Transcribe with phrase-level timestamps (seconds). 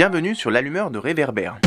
[0.00, 1.58] Bienvenue sur l'allumeur de réverbère.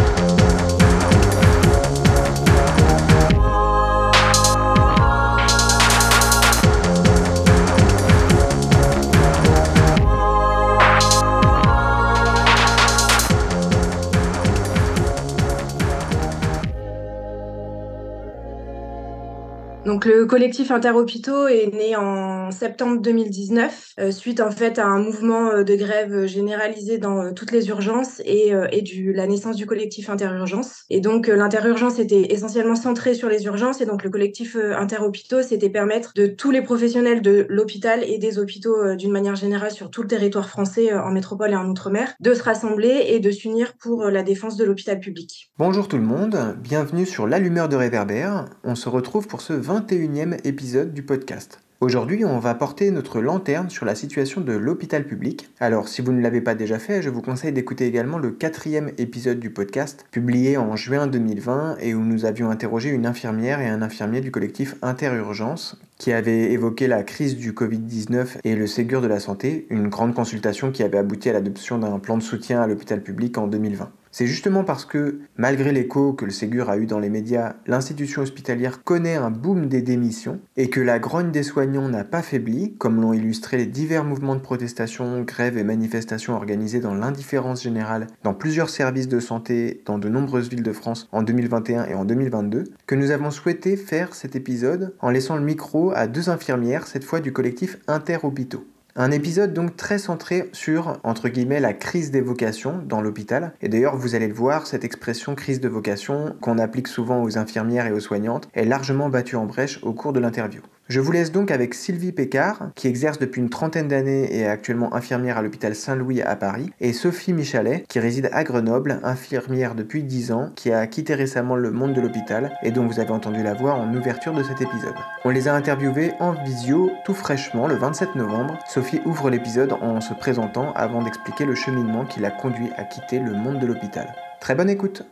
[19.86, 25.00] Donc le collectif Interhôpitaux est né en septembre 2019 euh, suite en fait à un
[25.00, 29.56] mouvement euh, de grève généralisé dans euh, toutes les urgences et, et du, la naissance
[29.56, 30.84] du collectif Interurgence.
[30.90, 35.70] Et donc l'interurgence était essentiellement centrée sur les urgences et donc le collectif Interhôpitaux c'était
[35.70, 40.02] permettre de tous les professionnels de l'hôpital et des hôpitaux d'une manière générale sur tout
[40.02, 44.06] le territoire français en métropole et en outre-mer de se rassembler et de s'unir pour
[44.06, 45.52] la défense de l'hôpital public.
[45.58, 48.46] Bonjour tout le monde, bienvenue sur l'allumeur de réverbère.
[48.64, 51.60] On se retrouve pour ce 21e épisode du podcast.
[51.84, 55.50] Aujourd'hui, on va porter notre lanterne sur la situation de l'hôpital public.
[55.60, 58.92] Alors, si vous ne l'avez pas déjà fait, je vous conseille d'écouter également le quatrième
[58.98, 63.68] épisode du podcast, publié en juin 2020 et où nous avions interrogé une infirmière et
[63.68, 69.02] un infirmier du collectif Interurgence qui avait évoqué la crise du Covid-19 et le Ségur
[69.02, 72.62] de la santé, une grande consultation qui avait abouti à l'adoption d'un plan de soutien
[72.62, 73.92] à l'hôpital public en 2020.
[74.14, 78.22] C'est justement parce que, malgré l'écho que le Ségur a eu dans les médias, l'institution
[78.22, 82.76] hospitalière connaît un boom des démissions et que la grogne des soignants n'a pas faibli,
[82.78, 88.06] comme l'ont illustré les divers mouvements de protestation, grèves et manifestations organisés dans l'indifférence générale
[88.22, 92.06] dans plusieurs services de santé dans de nombreuses villes de France en 2021 et en
[92.06, 96.86] 2022, que nous avons souhaité faire cet épisode en laissant le micro à deux infirmières,
[96.86, 98.68] cette fois du collectif Interhôpitaux.
[98.96, 103.54] Un épisode donc très centré sur, entre guillemets, la crise des vocations dans l'hôpital.
[103.60, 107.40] Et d'ailleurs, vous allez le voir, cette expression crise de vocation, qu'on applique souvent aux
[107.40, 110.62] infirmières et aux soignantes, est largement battue en brèche au cours de l'interview.
[110.90, 114.48] Je vous laisse donc avec Sylvie Pécard, qui exerce depuis une trentaine d'années et est
[114.48, 119.76] actuellement infirmière à l'hôpital Saint-Louis à Paris, et Sophie Michalet, qui réside à Grenoble, infirmière
[119.76, 123.12] depuis 10 ans, qui a quitté récemment le monde de l'hôpital et dont vous avez
[123.12, 124.94] entendu la voix en ouverture de cet épisode.
[125.24, 128.60] On les a interviewés en visio tout fraîchement le 27 novembre.
[128.68, 133.20] Sophie ouvre l'épisode en se présentant avant d'expliquer le cheminement qui l'a conduit à quitter
[133.20, 134.14] le monde de l'hôpital.
[134.42, 135.04] Très bonne écoute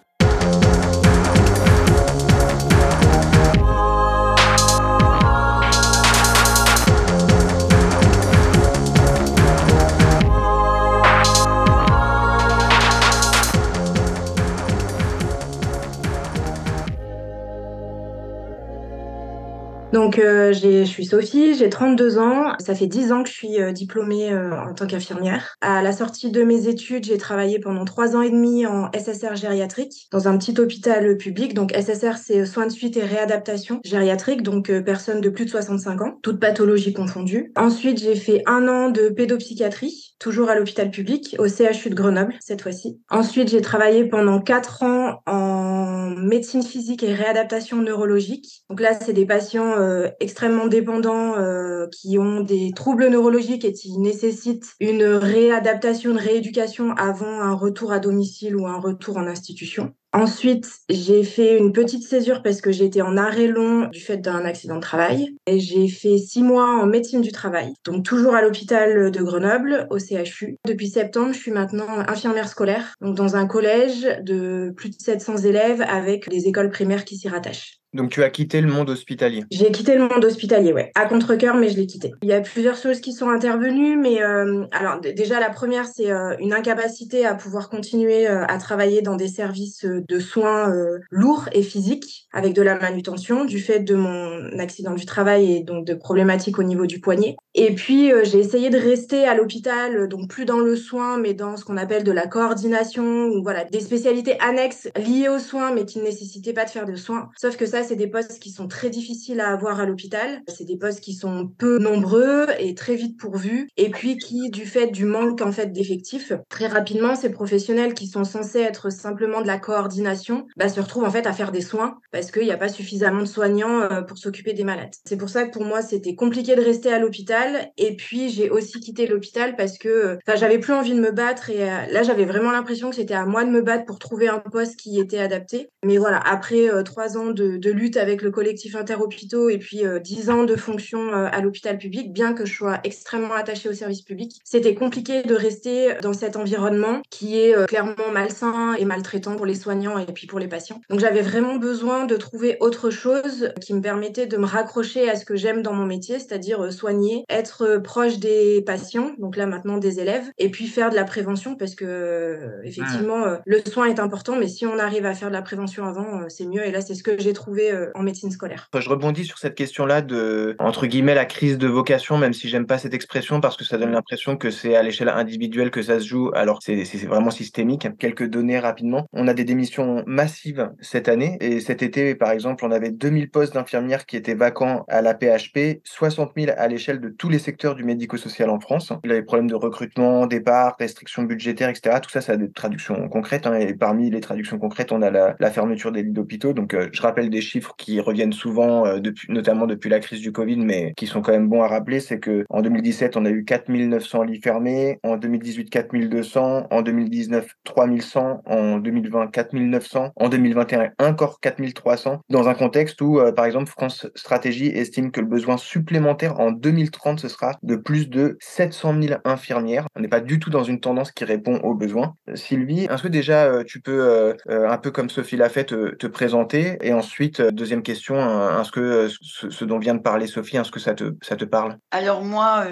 [19.94, 22.54] Donc, euh, je suis Sophie, j'ai 32 ans.
[22.60, 25.56] Ça fait 10 ans que je suis euh, diplômée euh, en tant qu'infirmière.
[25.60, 29.36] À la sortie de mes études, j'ai travaillé pendant 3 ans et demi en SSR
[29.36, 31.54] gériatrique dans un petit hôpital public.
[31.54, 36.02] Donc, SSR, c'est soins de suite et réadaptation gériatrique, donc personnes de plus de 65
[36.02, 37.52] ans, toutes pathologies confondues.
[37.58, 42.36] Ensuite, j'ai fait un an de pédopsychiatrie, toujours à l'hôpital public, au CHU de Grenoble,
[42.40, 43.02] cette fois-ci.
[43.10, 48.64] Ensuite, j'ai travaillé pendant 4 ans en médecine physique et réadaptation neurologique.
[48.70, 53.74] Donc là, c'est des patients euh, extrêmement dépendants euh, qui ont des troubles neurologiques et
[53.74, 59.26] qui nécessitent une réadaptation, une rééducation avant un retour à domicile ou un retour en
[59.26, 59.96] institution.
[60.14, 64.44] Ensuite, j'ai fait une petite césure parce que été en arrêt long du fait d'un
[64.44, 65.36] accident de travail.
[65.48, 67.74] Et j'ai fait six mois en médecine du travail.
[67.86, 70.58] Donc toujours à l'hôpital de Grenoble, au CHU.
[70.68, 72.96] Depuis septembre, je suis maintenant infirmière scolaire.
[73.02, 77.30] Donc dans un collège de plus de 700 élèves avec des écoles primaires qui s'y
[77.30, 77.81] rattachent.
[77.94, 79.44] Donc tu as quitté le monde hospitalier.
[79.52, 80.92] J'ai quitté le monde hospitalier, ouais.
[80.96, 82.14] À contre-cœur, mais je l'ai quitté.
[82.22, 86.10] Il y a plusieurs choses qui sont intervenues, mais euh, alors déjà la première, c'est
[86.10, 90.72] euh, une incapacité à pouvoir continuer euh, à travailler dans des services de soins
[91.10, 95.64] lourds et physiques avec de la manutention du fait de mon accident du travail et
[95.64, 97.36] donc de problématiques au niveau du poignet.
[97.56, 101.58] Et puis j'ai essayé de rester à l'hôpital, donc plus dans le soin, mais dans
[101.58, 105.86] ce qu'on appelle de la coordination ou voilà des spécialités annexes liées aux soins, mais
[105.86, 107.30] qui ne nécessitaient pas de faire de soins.
[107.38, 110.42] Sauf que ça c'est des postes qui sont très difficiles à avoir à l'hôpital.
[110.48, 113.68] C'est des postes qui sont peu nombreux et très vite pourvus.
[113.78, 118.08] Et puis qui, du fait du manque en fait d'effectifs, très rapidement, ces professionnels qui
[118.08, 121.62] sont censés être simplement de la coordination, bah, se retrouvent en fait à faire des
[121.62, 124.94] soins parce qu'il n'y a pas suffisamment de soignants euh, pour s'occuper des malades.
[125.06, 127.72] C'est pour ça que pour moi, c'était compliqué de rester à l'hôpital.
[127.78, 131.50] Et puis, j'ai aussi quitté l'hôpital parce que enfin, j'avais plus envie de me battre.
[131.50, 134.28] Et euh, là, j'avais vraiment l'impression que c'était à moi de me battre pour trouver
[134.28, 135.70] un poste qui était adapté.
[135.86, 140.30] Mais voilà, après euh, trois ans de lutte avec le collectif interhôpitaux et puis dix
[140.30, 144.40] ans de fonction à l'hôpital public, bien que je sois extrêmement attachée au service public,
[144.44, 149.56] c'était compliqué de rester dans cet environnement qui est clairement malsain et maltraitant pour les
[149.56, 150.82] soignants et puis pour les patients.
[150.90, 155.16] Donc j'avais vraiment besoin de trouver autre chose qui me permettait de me raccrocher à
[155.16, 159.78] ce que j'aime dans mon métier, c'est-à-dire soigner, être proche des patients, donc là maintenant
[159.78, 164.36] des élèves, et puis faire de la prévention parce que effectivement le soin est important,
[164.38, 166.66] mais si on arrive à faire de la prévention avant, c'est mieux.
[166.66, 167.61] Et là c'est ce que j'ai trouvé
[167.96, 168.70] en médecine scolaire.
[168.78, 172.66] Je rebondis sur cette question-là de entre guillemets la crise de vocation, même si j'aime
[172.66, 176.00] pas cette expression parce que ça donne l'impression que c'est à l'échelle individuelle que ça
[176.00, 177.88] se joue, alors c'est vraiment systémique.
[178.00, 179.08] Quelques données rapidement.
[179.14, 183.30] On a des démissions massives cette année et cet été, par exemple, on avait 2000
[183.30, 187.40] postes d'infirmières qui étaient vacants à la PHP, 60 000 à l'échelle de tous les
[187.40, 188.94] secteurs du médico-social en France.
[189.04, 191.98] Des problèmes de recrutement, départ, restrictions budgétaires, etc.
[192.02, 193.48] Tout ça, ça a des traductions concrètes.
[193.48, 196.54] Hein, et parmi les traductions concrètes, on a la, fermeture des lits d'hôpitaux.
[196.54, 199.00] Donc, euh, je rappelle des chiffres qui reviennent souvent, euh,
[199.30, 202.00] notamment depuis la crise du Covid, mais qui sont quand même bons à rappeler.
[202.00, 205.00] C'est que en 2017, on a eu 4900 lits fermés.
[205.04, 206.68] En 2018, 4200.
[206.70, 208.42] En 2019, 3100.
[208.46, 210.12] En 2020, 4900.
[210.16, 212.22] En 2021, encore 4300.
[212.30, 216.52] Dans un contexte où, euh, par exemple, France Stratégie estime que le besoin supplémentaire en
[216.52, 219.88] 2030, ce sera de plus de 700 000 infirmières.
[219.96, 222.16] On n'est pas du tout dans une tendance qui répond aux besoins.
[222.36, 226.78] Sylvie, est-ce déjà euh, tu peux, euh, un peu comme Sophie l'a fait, te, présenter
[226.82, 228.16] Et ensuite, deuxième question,
[228.60, 231.78] est-ce que ce, dont vient de parler Sophie, est-ce que ça te, ça te parle?
[231.92, 232.66] Alors moi,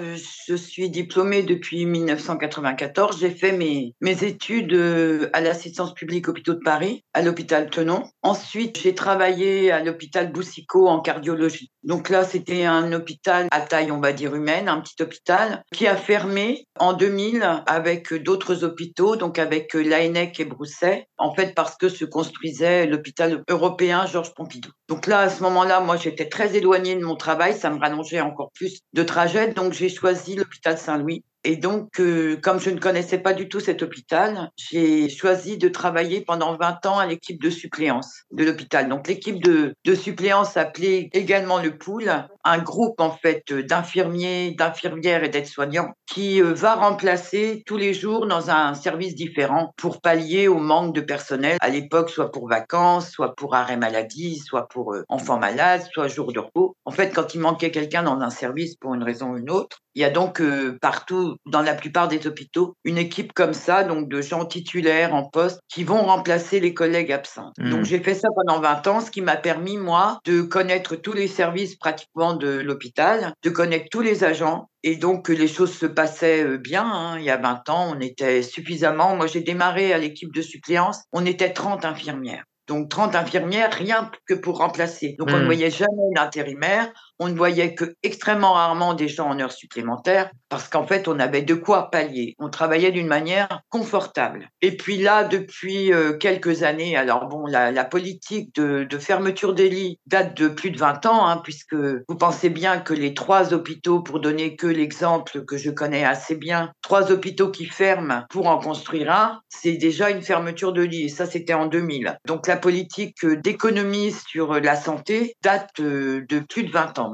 [0.48, 3.18] je suis diplômée depuis 1994.
[3.20, 8.04] J'ai fait mes, mes études à l'assistance publique hôpitaux de Paris, à l'hôpital Tenon.
[8.22, 11.70] Ensuite, j'ai travaillé à l'hôpital Boussicaut en cardiologie.
[11.82, 15.86] Donc là, c'était un hôpital à taille, on va dire, humaine, un petit hôpital, qui
[15.86, 21.76] a fermé en 2000 avec d'autres hôpitaux, donc avec l'ANEC et Brousset, en fait parce
[21.76, 24.59] que se construisait l'hôpital européen Georges Pompidou.
[24.88, 28.20] Donc là, à ce moment-là, moi, j'étais très éloignée de mon travail, ça me rallongeait
[28.20, 32.78] encore plus de trajet, donc j'ai choisi l'hôpital Saint-Louis et donc, euh, comme je ne
[32.78, 37.40] connaissais pas du tout cet hôpital, j'ai choisi de travailler pendant 20 ans à l'équipe
[37.40, 38.88] de suppléance de l'hôpital.
[38.88, 42.10] Donc, l'équipe de, suppléance s'appelait également le pool,
[42.44, 48.26] un groupe en fait d'infirmiers, d'infirmières et d'aides-soignants qui euh, va remplacer tous les jours
[48.26, 53.10] dans un service différent pour pallier au manque de personnel à l'époque, soit pour vacances,
[53.10, 56.76] soit pour arrêt maladie, soit pour euh, enfants malades, soit jour de repos.
[56.84, 59.78] En fait, quand il manquait quelqu'un dans un service pour une raison ou une autre,
[59.94, 60.42] il y a donc
[60.80, 65.24] partout dans la plupart des hôpitaux, une équipe comme ça, donc de gens titulaires en
[65.24, 67.52] poste, qui vont remplacer les collègues absents.
[67.58, 67.70] Hmm.
[67.70, 71.12] Donc j'ai fait ça pendant 20 ans, ce qui m'a permis, moi, de connaître tous
[71.12, 75.86] les services pratiquement de l'hôpital, de connaître tous les agents, et donc les choses se
[75.86, 76.84] passaient euh, bien.
[76.84, 77.18] Hein.
[77.18, 79.16] Il y a 20 ans, on était suffisamment.
[79.16, 81.02] Moi, j'ai démarré à l'équipe de suppléance.
[81.12, 82.44] On était 30 infirmières.
[82.66, 85.16] Donc 30 infirmières, rien que pour remplacer.
[85.18, 85.46] Donc on ne hmm.
[85.46, 90.68] voyait jamais d'intérimaire on ne voyait que extrêmement rarement des gens en heures supplémentaires parce
[90.68, 92.34] qu'en fait, on avait de quoi pallier.
[92.40, 94.48] On travaillait d'une manière confortable.
[94.62, 99.98] Et puis là, depuis euh, quelques années, alors bon, la, politique de, fermeture des lits
[100.06, 104.00] date de plus de 20 ans, hein, puisque vous pensez bien que les trois hôpitaux,
[104.00, 108.58] pour donner que l'exemple que je connais assez bien, trois hôpitaux qui ferment pour en
[108.58, 111.04] construire un, c'est déjà une fermeture de lits.
[111.04, 112.18] Et ça, c'était en 2000.
[112.26, 117.09] Donc la politique d'économie sur la santé date euh, de plus de 20 ans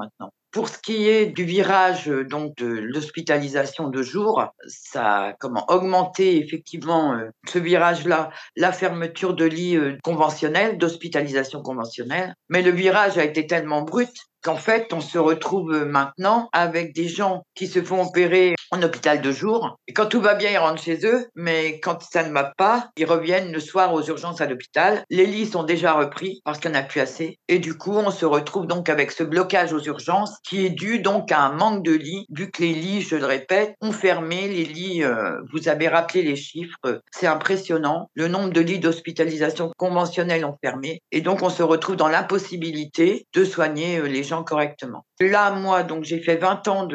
[0.51, 5.65] Pour ce qui est du virage euh, donc de l'hospitalisation de jour, ça a comment
[5.67, 12.33] augmenté effectivement euh, ce virage-là, la fermeture de lits euh, conventionnels, d'hospitalisation conventionnelle.
[12.49, 14.09] Mais le virage a été tellement brut
[14.47, 19.21] qu'en fait, on se retrouve maintenant avec des gens qui se font opérer en hôpital
[19.21, 19.77] de jour.
[19.87, 22.89] Et quand tout va bien, ils rentrent chez eux, mais quand ça ne va pas,
[22.95, 25.03] ils reviennent le soir aux urgences à l'hôpital.
[25.09, 27.39] Les lits sont déjà repris parce qu'il n'y en a plus assez.
[27.49, 30.99] Et du coup, on se retrouve donc avec ce blocage aux urgences qui est dû
[30.99, 34.47] donc à un manque de lits, vu que les lits, je le répète, ont fermé.
[34.47, 38.09] Les lits, euh, vous avez rappelé les chiffres, c'est impressionnant.
[38.15, 41.01] Le nombre de lits d'hospitalisation conventionnels ont fermé.
[41.11, 45.05] Et donc, on se retrouve dans l'impossibilité de soigner euh, les gens correctement.
[45.19, 46.87] Là, moi, donc, j'ai fait 20 ans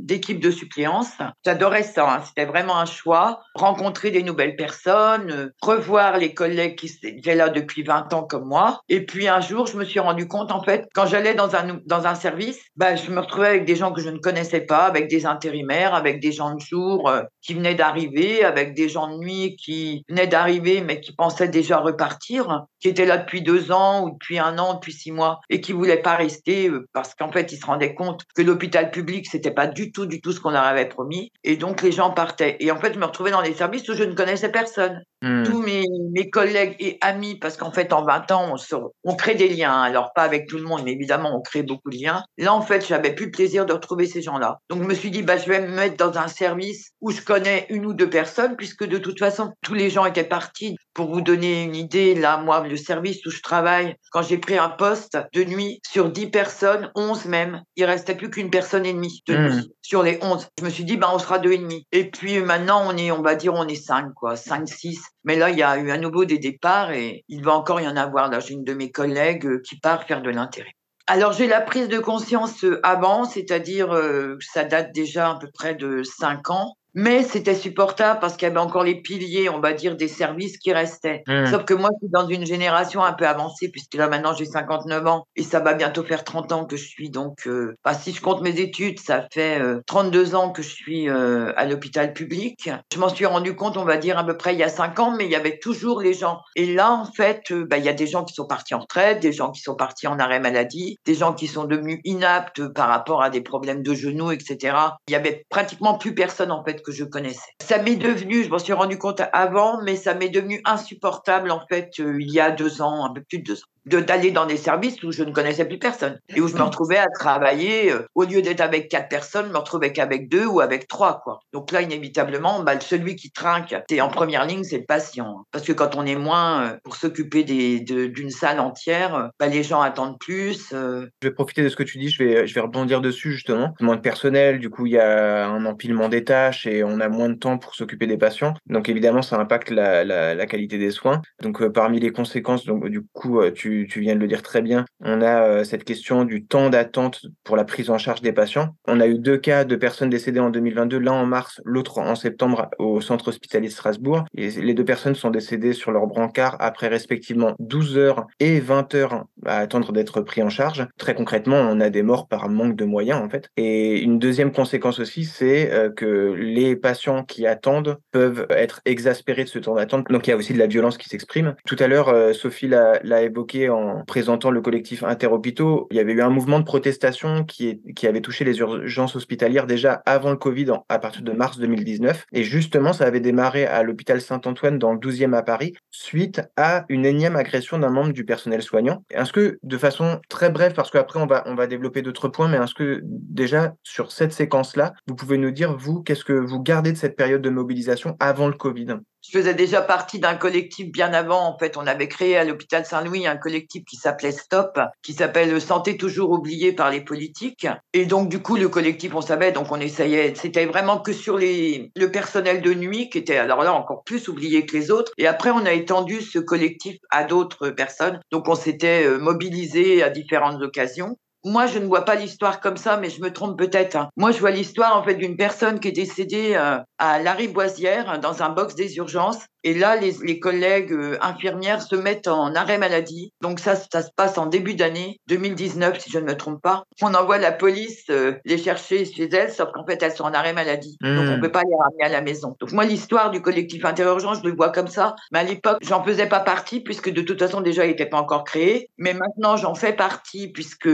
[0.00, 1.12] d'équipe de suppléance.
[1.44, 2.14] J'adorais ça.
[2.14, 2.22] Hein.
[2.26, 3.42] C'était vraiment un choix.
[3.54, 8.46] Rencontrer des nouvelles personnes, euh, revoir les collègues qui étaient là depuis 20 ans comme
[8.46, 8.80] moi.
[8.88, 11.80] Et puis, un jour, je me suis rendu compte, en fait, quand j'allais dans un,
[11.86, 14.84] dans un service, bah, je me retrouvais avec des gens que je ne connaissais pas,
[14.84, 19.08] avec des intérimaires, avec des gens de jour euh, qui venaient d'arriver, avec des gens
[19.08, 23.72] de nuit qui venaient d'arriver, mais qui pensaient déjà repartir, qui étaient là depuis deux
[23.72, 27.14] ans ou depuis un an, depuis six mois et qui voulaient pas rester euh, parce
[27.14, 30.32] qu'en fait, ils se rendaient compte que l'hôpital public, c'était pas du tout, du tout
[30.32, 31.30] ce qu'on leur avait promis.
[31.44, 32.56] Et donc, les gens partaient.
[32.60, 35.02] Et en fait, je me retrouvais dans des services où je ne connaissais personne.
[35.20, 35.42] Hmm.
[35.42, 39.34] Tous mes, mes, collègues et amis, parce qu'en fait, en 20 ans, on, on crée
[39.34, 39.82] des liens.
[39.82, 42.22] Alors, pas avec tout le monde, mais évidemment, on crée beaucoup de liens.
[42.36, 44.60] Là, en fait, j'avais plus le plaisir de retrouver ces gens-là.
[44.70, 47.20] Donc, je me suis dit, bah, je vais me mettre dans un service où je
[47.20, 50.76] connais une ou deux personnes, puisque de toute façon, tous les gens étaient partis.
[50.94, 54.58] Pour vous donner une idée, là, moi, le service où je travaille, quand j'ai pris
[54.58, 58.92] un poste de nuit sur 10 personnes, 11 même, il restait plus qu'une personne et
[58.92, 59.48] demie de hmm.
[59.48, 60.48] nuit sur les 11.
[60.58, 61.86] Je me suis dit, bah, on sera deux et demi.
[61.92, 65.00] Et puis maintenant, on est, on va dire, on est 5, quoi, 5, 6.
[65.24, 67.88] Mais là, il y a eu à nouveau des départs et il va encore y
[67.88, 68.30] en avoir.
[68.30, 70.74] Là, j'ai une de mes collègues euh, qui part faire de l'intérêt.
[71.10, 75.48] Alors j'ai la prise de conscience euh, avant, c'est-à-dire euh, ça date déjà à peu
[75.52, 76.76] près de 5 ans.
[76.98, 80.58] Mais c'était supportable parce qu'il y avait encore les piliers, on va dire, des services
[80.58, 81.22] qui restaient.
[81.28, 81.46] Mmh.
[81.46, 84.46] Sauf que moi, je suis dans une génération un peu avancée, puisque là, maintenant, j'ai
[84.46, 87.08] 59 ans et ça va bientôt faire 30 ans que je suis.
[87.08, 90.70] Donc, euh, bah, si je compte mes études, ça fait 32 euh, ans que je
[90.70, 92.68] suis euh, à l'hôpital public.
[92.92, 94.98] Je m'en suis rendu compte, on va dire, à peu près il y a 5
[94.98, 96.40] ans, mais il y avait toujours les gens.
[96.56, 99.20] Et là, en fait, bah, il y a des gens qui sont partis en retraite,
[99.20, 102.88] des gens qui sont partis en arrêt maladie, des gens qui sont devenus inaptes par
[102.88, 104.76] rapport à des problèmes de genoux, etc.
[105.06, 107.40] Il y avait pratiquement plus personne, en fait, je connaissais.
[107.60, 111.60] Ça m'est devenu, je m'en suis rendu compte avant, mais ça m'est devenu insupportable en
[111.68, 114.46] fait euh, il y a deux ans, un peu plus de deux ans d'aller dans
[114.46, 117.92] des services où je ne connaissais plus personne et où je me retrouvais à travailler
[117.92, 121.20] euh, au lieu d'être avec quatre personnes, je me retrouvais qu'avec deux ou avec trois
[121.22, 121.40] quoi.
[121.52, 125.44] Donc là inévitablement, bah, celui qui trinque, es en première ligne, c'est le patient.
[125.52, 129.80] Parce que quand on est moins euh, pour s'occuper d'une salle entière, bah, les gens
[129.80, 130.72] attendent plus.
[130.72, 131.06] Euh.
[131.22, 133.74] Je vais profiter de ce que tu dis, je vais je vais rebondir dessus justement.
[133.80, 137.08] Moins de personnel, du coup il y a un empilement des tâches et on a
[137.08, 138.54] moins de temps pour s'occuper des patients.
[138.66, 141.22] Donc évidemment ça impacte la, la, la qualité des soins.
[141.42, 144.84] Donc parmi les conséquences, donc du coup tu tu, viens de le dire très bien,
[145.00, 148.74] on a euh, cette question du temps d'attente pour la prise en charge des patients.
[148.86, 152.14] On a eu deux cas de personnes décédées en 2022, l'un en mars, l'autre en
[152.14, 154.24] septembre au centre hospitalier de Strasbourg.
[154.34, 159.24] Les deux personnes sont décédées sur leur brancard après respectivement 12 heures et 20 heures
[159.44, 160.86] à attendre d'être pris en charge.
[160.98, 163.50] Très concrètement, on a des morts par manque de moyens en fait.
[163.56, 169.44] Et une deuxième conséquence aussi, c'est euh, que les patients qui attendent peuvent être exaspérés
[169.44, 170.06] de ce temps d'attente.
[170.10, 171.54] Donc il y a aussi de la violence qui s'exprime.
[171.66, 176.12] Tout à l'heure, euh, Sophie l'a évoqué en présentant le collectif Interhôpitaux, il y avait
[176.12, 180.72] eu un mouvement de protestation qui, avait touché les urgences hospitalières déjà avant le Covid,
[180.88, 182.26] à partir de mars 2019.
[182.32, 186.84] Et justement, ça avait démarré à l'hôpital Saint-Antoine dans le 12e à Paris, suite à
[186.88, 189.02] une énième agression d'un membre du personnel soignant.
[189.10, 192.74] Est-ce que, de façon très brève, parce qu'après on va développer d'autres points, mais est-ce
[192.74, 196.96] que déjà sur cette séquence-là, vous pouvez nous dire, vous, qu'est-ce que vous gardez de
[196.96, 198.98] cette période de mobilisation avant le Covid?
[199.28, 201.46] Je faisais déjà partie d'un collectif bien avant.
[201.46, 205.60] En fait, on avait créé à l'hôpital Saint-Louis un collectif qui s'appelait Stop, qui s'appelle
[205.60, 207.66] Santé toujours oubliée par les politiques.
[207.92, 210.34] Et donc, du coup, le collectif, on savait, donc on essayait.
[210.34, 214.28] C'était vraiment que sur les, le personnel de nuit qui était alors là encore plus
[214.28, 215.12] oublié que les autres.
[215.18, 218.20] Et après, on a étendu ce collectif à d'autres personnes.
[218.30, 221.18] Donc, on s'était euh, mobilisé à différentes occasions.
[221.44, 223.96] Moi, je ne vois pas l'histoire comme ça, mais je me trompe peut-être.
[223.96, 224.08] Hein.
[224.16, 228.42] Moi, je vois l'histoire en fait d'une personne qui est décédée euh, à Lariboisière dans
[228.42, 232.78] un box des urgences et là, les, les collègues euh, infirmières se mettent en arrêt
[232.78, 233.32] maladie.
[233.42, 236.84] Donc ça, ça se passe en début d'année 2019, si je ne me trompe pas.
[237.02, 240.32] On envoie la police euh, les chercher chez elles, sauf qu'en fait, elles sont en
[240.32, 240.96] arrêt maladie.
[241.00, 241.40] Donc on hmm.
[241.40, 242.56] peut pas les ramener à la maison.
[242.60, 245.16] Donc moi, l'histoire du collectif interurgent, je le vois comme ça.
[245.32, 248.18] Mais à l'époque, j'en faisais pas partie, puisque de toute façon, déjà, il n'était pas
[248.18, 248.90] encore créé.
[248.96, 250.88] Mais maintenant, j'en fais partie, puisque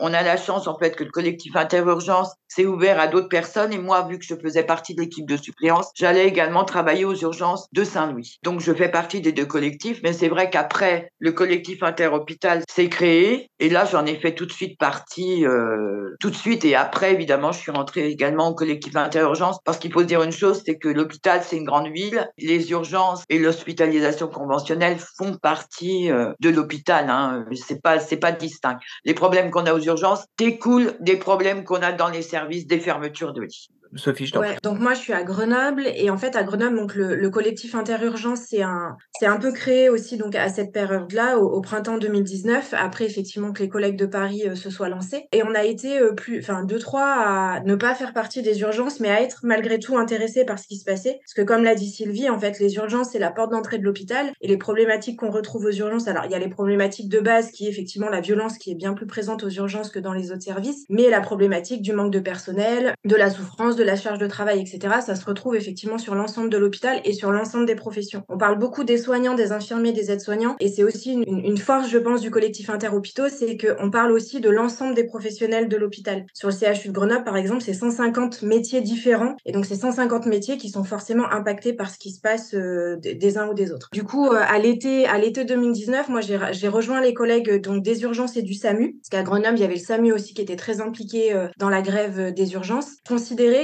[0.00, 3.72] on a la chance, en fait, que le collectif interurgence s'est ouvert à d'autres personnes.
[3.72, 7.14] Et moi, vu que je faisais partie de l'équipe de suppléance, j'allais également travailler aux
[7.14, 8.38] urgences de Saint-Louis.
[8.42, 12.88] Donc je fais partie des deux collectifs, mais c'est vrai qu'après, le collectif interhôpital s'est
[12.88, 16.74] créé, et là j'en ai fait tout de suite partie, euh, tout de suite, et
[16.74, 20.32] après évidemment je suis rentrée également au collectif interurgence, parce qu'il faut se dire une
[20.32, 26.10] chose, c'est que l'hôpital c'est une grande ville, les urgences et l'hospitalisation conventionnelle font partie
[26.10, 27.44] euh, de l'hôpital, hein.
[27.54, 28.78] c'est pas c'est pas distinct.
[29.04, 32.78] Les problèmes qu'on a aux urgences découlent des problèmes qu'on a dans les services des
[32.78, 33.70] fermetures de lits.
[33.94, 36.94] Sophie, je ouais, Donc moi, je suis à Grenoble et en fait à Grenoble, donc
[36.94, 41.38] le, le collectif Interurgence, c'est un, c'est un peu créé aussi donc à cette période-là,
[41.38, 42.74] au, printemps 2019.
[42.76, 45.98] Après effectivement que les collègues de Paris euh, se soient lancés et on a été
[45.98, 49.40] euh, plus, enfin deux trois à ne pas faire partie des urgences, mais à être
[49.42, 51.18] malgré tout intéressés par ce qui se passait.
[51.22, 53.84] Parce que comme l'a dit Sylvie, en fait, les urgences c'est la porte d'entrée de
[53.84, 56.08] l'hôpital et les problématiques qu'on retrouve aux urgences.
[56.08, 58.74] Alors il y a les problématiques de base qui est effectivement la violence qui est
[58.74, 62.12] bien plus présente aux urgences que dans les autres services, mais la problématique du manque
[62.12, 65.98] de personnel, de la souffrance de la charge de travail, etc., ça se retrouve effectivement
[65.98, 68.22] sur l'ensemble de l'hôpital et sur l'ensemble des professions.
[68.28, 71.98] On parle beaucoup des soignants, des infirmiers, des aides-soignants, et c'est aussi une, force, je
[71.98, 76.26] pense, du collectif interhôpitaux, c'est qu'on parle aussi de l'ensemble des professionnels de l'hôpital.
[76.34, 80.26] Sur le CHU de Grenoble, par exemple, c'est 150 métiers différents, et donc c'est 150
[80.26, 83.72] métiers qui sont forcément impactés par ce qui se passe euh, des uns ou des
[83.72, 83.88] autres.
[83.92, 88.02] Du coup, euh, à l'été, à l'été 2019, moi j'ai rejoint les collègues donc des
[88.02, 90.56] urgences et du SAMU, parce qu'à Grenoble, il y avait le SAMU aussi qui était
[90.56, 92.96] très impliqué euh, dans la grève des urgences.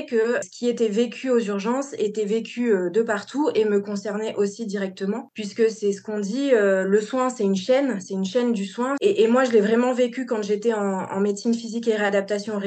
[0.07, 4.67] Que ce qui était vécu aux urgences était vécu de partout et me concernait aussi
[4.67, 8.67] directement, puisque c'est ce qu'on dit, le soin c'est une chaîne, c'est une chaîne du
[8.67, 8.97] soin.
[9.01, 12.61] Et, et moi, je l'ai vraiment vécu quand j'étais en, en, médecine physique et réadaptation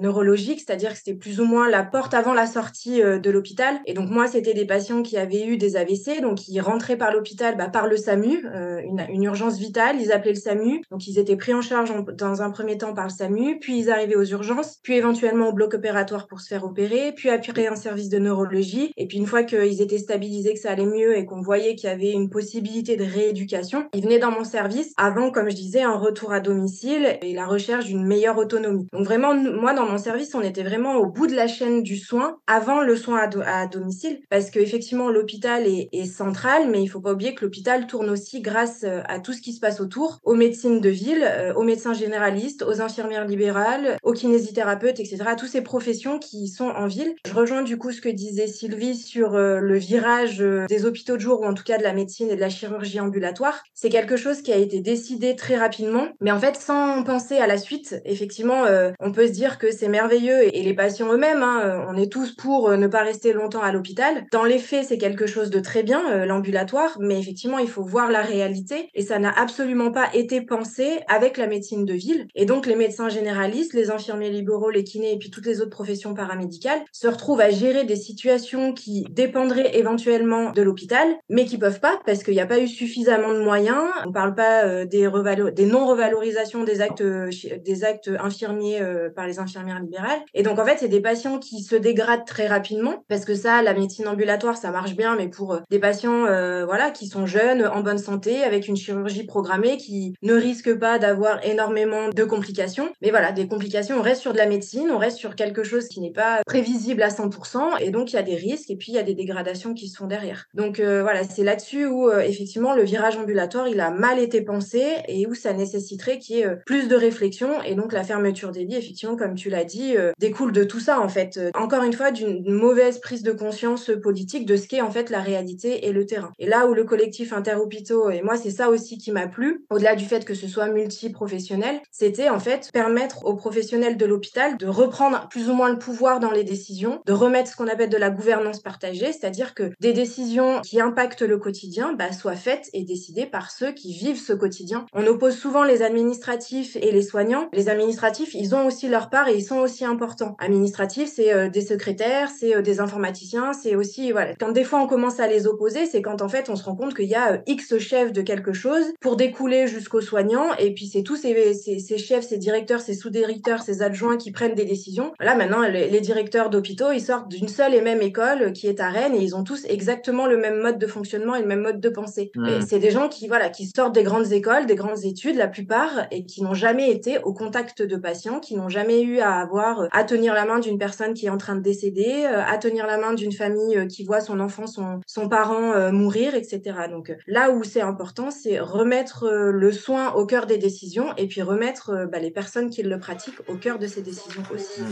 [0.00, 3.80] neurologique, c'est-à-dire que c'était plus ou moins la porte avant la sortie de l'hôpital.
[3.86, 7.12] Et donc moi, c'était des patients qui avaient eu des AVC, donc ils rentraient par
[7.12, 11.06] l'hôpital bah, par le SAMU, euh, une, une, urgence vitale, ils appelaient le SAMU, donc
[11.06, 14.16] ils étaient pris en charge dans un premier temps par le SAMU, puis ils arrivaient
[14.16, 16.81] aux urgences, puis éventuellement au bloc opératoire pour se faire opérer,
[17.14, 20.70] puis après un service de neurologie, et puis une fois qu'ils étaient stabilisés, que ça
[20.70, 24.30] allait mieux et qu'on voyait qu'il y avait une possibilité de rééducation, ils venaient dans
[24.30, 28.38] mon service avant, comme je disais, un retour à domicile et la recherche d'une meilleure
[28.38, 28.86] autonomie.
[28.92, 31.96] Donc vraiment, moi dans mon service, on était vraiment au bout de la chaîne du
[31.96, 36.88] soin avant le soin à, domicile, parce que effectivement l'hôpital est, est, central, mais il
[36.88, 39.80] faut pas oublier que l'hôpital tourne aussi grâce euh, à tout ce qui se passe
[39.80, 45.18] autour, aux médecines de ville, euh, aux médecins généralistes, aux infirmières libérales, aux kinésithérapeutes, etc.
[45.26, 47.14] À toutes ces professions qui sont en ville.
[47.26, 51.20] Je rejoins du coup ce que disait Sylvie sur euh, le virage des hôpitaux de
[51.20, 53.62] jour ou en tout cas de la médecine et de la chirurgie ambulatoire.
[53.74, 57.46] C'est quelque chose qui a été décidé très rapidement, mais en fait sans penser à
[57.46, 58.00] la suite.
[58.04, 58.64] Effectivement,
[59.00, 62.32] on peut se dire que c'est merveilleux et les patients eux-mêmes, hein, on est tous
[62.32, 64.24] pour ne pas rester longtemps à l'hôpital.
[64.32, 67.82] Dans les faits, c'est quelque chose de très bien, euh, l'ambulatoire, mais effectivement, il faut
[67.82, 72.26] voir la réalité et ça n'a absolument pas été pensé avec la médecine de ville.
[72.34, 75.70] Et donc, les médecins généralistes, les infirmiers libéraux, les kinés et puis toutes les autres
[75.70, 76.61] professions paramédicales
[76.92, 82.00] se retrouvent à gérer des situations qui dépendraient éventuellement de l'hôpital, mais qui peuvent pas
[82.06, 83.82] parce qu'il n'y a pas eu suffisamment de moyens.
[84.06, 85.08] On parle pas euh, des,
[85.54, 87.30] des non-revalorisations des actes, euh,
[87.64, 88.80] des actes infirmiers
[89.14, 90.20] par les infirmières libérales.
[90.34, 93.62] Et donc, en fait, c'est des patients qui se dégradent très rapidement parce que ça,
[93.62, 97.26] la médecine ambulatoire, ça marche bien, mais pour euh, des patients euh, voilà, qui sont
[97.26, 102.24] jeunes, en bonne santé, avec une chirurgie programmée qui ne risque pas d'avoir énormément de
[102.24, 102.90] complications.
[103.02, 105.88] Mais voilà, des complications, on reste sur de la médecine, on reste sur quelque chose
[105.88, 108.92] qui n'est pas prévisible à 100%, et donc il y a des risques, et puis
[108.92, 110.48] il y a des dégradations qui se font derrière.
[110.52, 114.84] Donc euh, voilà, c'est là-dessus où effectivement le virage ambulatoire, il a mal été pensé,
[115.08, 118.64] et où ça nécessiterait qu'il y ait plus de réflexion, et donc la fermeture des
[118.64, 121.40] lits, effectivement, comme tu l'as dit, découle de tout ça en fait.
[121.54, 125.20] Encore une fois, d'une mauvaise prise de conscience politique de ce qu'est en fait la
[125.20, 126.32] réalité et le terrain.
[126.38, 129.96] Et là où le collectif Interhôpitaux, et moi c'est ça aussi qui m'a plu, au-delà
[129.96, 134.66] du fait que ce soit multi-professionnel, c'était en fait permettre aux professionnels de l'hôpital de
[134.66, 137.96] reprendre plus ou moins le pouvoir dans les décisions, de remettre ce qu'on appelle de
[137.96, 142.84] la gouvernance partagée, c'est-à-dire que des décisions qui impactent le quotidien bah, soient faites et
[142.84, 144.86] décidées par ceux qui vivent ce quotidien.
[144.92, 147.48] On oppose souvent les administratifs et les soignants.
[147.52, 150.36] Les administratifs, ils ont aussi leur part et ils sont aussi importants.
[150.38, 154.34] Administratifs, c'est euh, des secrétaires, c'est euh, des informaticiens, c'est aussi voilà.
[154.34, 156.76] Quand des fois on commence à les opposer, c'est quand en fait on se rend
[156.76, 160.72] compte qu'il y a euh, X chefs de quelque chose pour découler jusqu'aux soignants et
[160.74, 164.64] puis c'est tous ces, ces, chefs, ces directeurs, ces sous-directeurs, ces adjoints qui prennent des
[164.64, 165.12] décisions.
[165.20, 168.88] Là maintenant les, directeurs d'hôpitaux, ils sortent d'une seule et même école qui est à
[168.88, 171.80] Rennes et ils ont tous exactement le même mode de fonctionnement et le même mode
[171.80, 172.30] de pensée.
[172.34, 172.62] Mmh.
[172.66, 176.06] C'est des gens qui voilà qui sortent des grandes écoles, des grandes études la plupart
[176.10, 179.80] et qui n'ont jamais été au contact de patients, qui n'ont jamais eu à avoir
[179.80, 182.58] euh, à tenir la main d'une personne qui est en train de décéder, euh, à
[182.58, 186.60] tenir la main d'une famille qui voit son enfant, son, son parent euh, mourir, etc.
[186.90, 191.14] Donc euh, là où c'est important, c'est remettre euh, le soin au cœur des décisions
[191.16, 194.82] et puis remettre bah, les personnes qui le pratiquent au cœur de ces décisions aussi.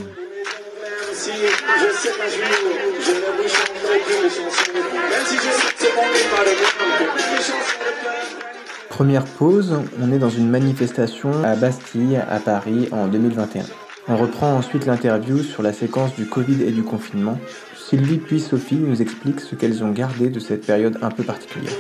[8.89, 13.65] Première pause, on est dans une manifestation à Bastille, à Paris, en 2021.
[14.09, 17.39] On reprend ensuite l'interview sur la séquence du Covid et du confinement,
[17.77, 21.73] Sylvie puis Sophie nous expliquent ce qu'elles ont gardé de cette période un peu particulière.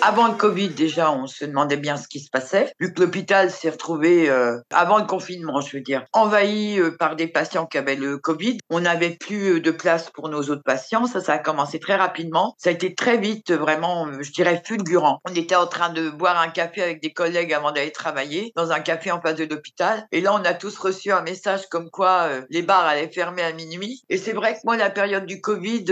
[0.00, 3.50] Avant le Covid, déjà, on se demandait bien ce qui se passait, vu que l'hôpital
[3.50, 7.78] s'est retrouvé, euh, avant le confinement, je veux dire, envahi euh, par des patients qui
[7.78, 8.58] avaient le Covid.
[8.70, 11.06] On n'avait plus euh, de place pour nos autres patients.
[11.06, 12.54] Ça, ça a commencé très rapidement.
[12.58, 15.18] Ça a été très vite, vraiment, je dirais, fulgurant.
[15.28, 18.70] On était en train de boire un café avec des collègues avant d'aller travailler, dans
[18.70, 20.06] un café en face de l'hôpital.
[20.12, 23.52] Et là, on a tous reçu un message comme quoi les bars allaient fermer à
[23.52, 24.02] minuit.
[24.08, 25.86] Et c'est vrai que moi, la période du Covid,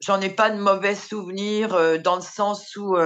[0.00, 2.96] j'en ai pas de mauvais souvenirs dans le sens où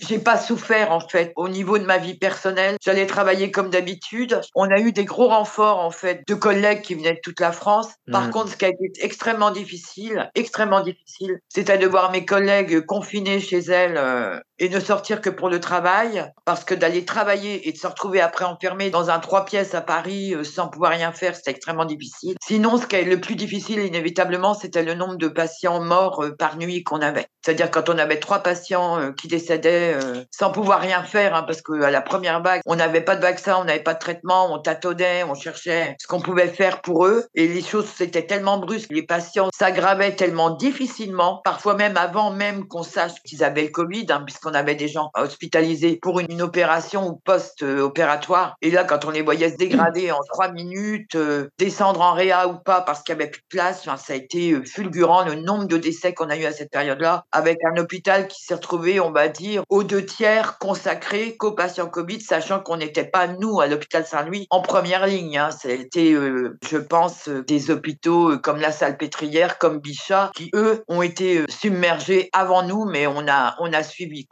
[0.00, 2.76] j'ai pas souffert en fait au niveau de ma vie personnelle.
[2.82, 4.40] J'allais travailler comme d'habitude.
[4.54, 7.52] On a eu des gros renforts en fait de collègues qui venaient de toute la
[7.52, 7.88] France.
[8.10, 8.30] Par mmh.
[8.30, 13.40] contre, ce qui a été extrêmement difficile, extrêmement difficile, c'était de voir mes collègues confinés
[13.40, 17.72] chez elles euh, et ne sortir que pour le travail, parce que d'aller travailler et
[17.72, 21.12] de se retrouver après enfermé dans un trois pièces à Paris euh, sans pouvoir rien
[21.12, 22.36] faire, c'était extrêmement difficile.
[22.42, 26.34] Sinon, ce qui est le plus difficile, inévitablement, c'était le nombre de patients morts euh,
[26.36, 27.26] par nuit qu'on avait.
[27.44, 29.96] C'est-à-dire quand on avait trois patients euh, qui décédaient
[30.30, 33.56] sans pouvoir rien faire, hein, parce qu'à la première vague, on n'avait pas de vaccin,
[33.60, 37.26] on n'avait pas de traitement, on tâtonnait, on cherchait ce qu'on pouvait faire pour eux,
[37.34, 42.66] et les choses c'était tellement brusques, les patients s'aggravaient tellement difficilement, parfois même avant même
[42.66, 47.08] qu'on sache qu'ils avaient le Covid, hein, on avait des gens hospitalisés pour une, opération
[47.08, 48.56] ou post-opératoire.
[48.60, 52.46] Et là, quand on les voyait se dégrader en trois minutes, euh, descendre en réa
[52.46, 55.34] ou pas parce qu'il n'y avait plus de place, ça a été euh, fulgurant le
[55.34, 59.00] nombre de décès qu'on a eu à cette période-là, avec un hôpital qui s'est retrouvé,
[59.00, 63.60] on va dire, aux deux tiers consacré qu'aux patients Covid, sachant qu'on n'était pas, nous,
[63.60, 65.38] à l'hôpital Saint-Louis, en première ligne.
[65.38, 65.50] Hein.
[65.50, 71.44] C'était, euh, je pense, des hôpitaux comme la Salpêtrière, comme Bichat, qui, eux, ont été
[71.48, 74.26] submergés avant nous, mais on a, on a suivi.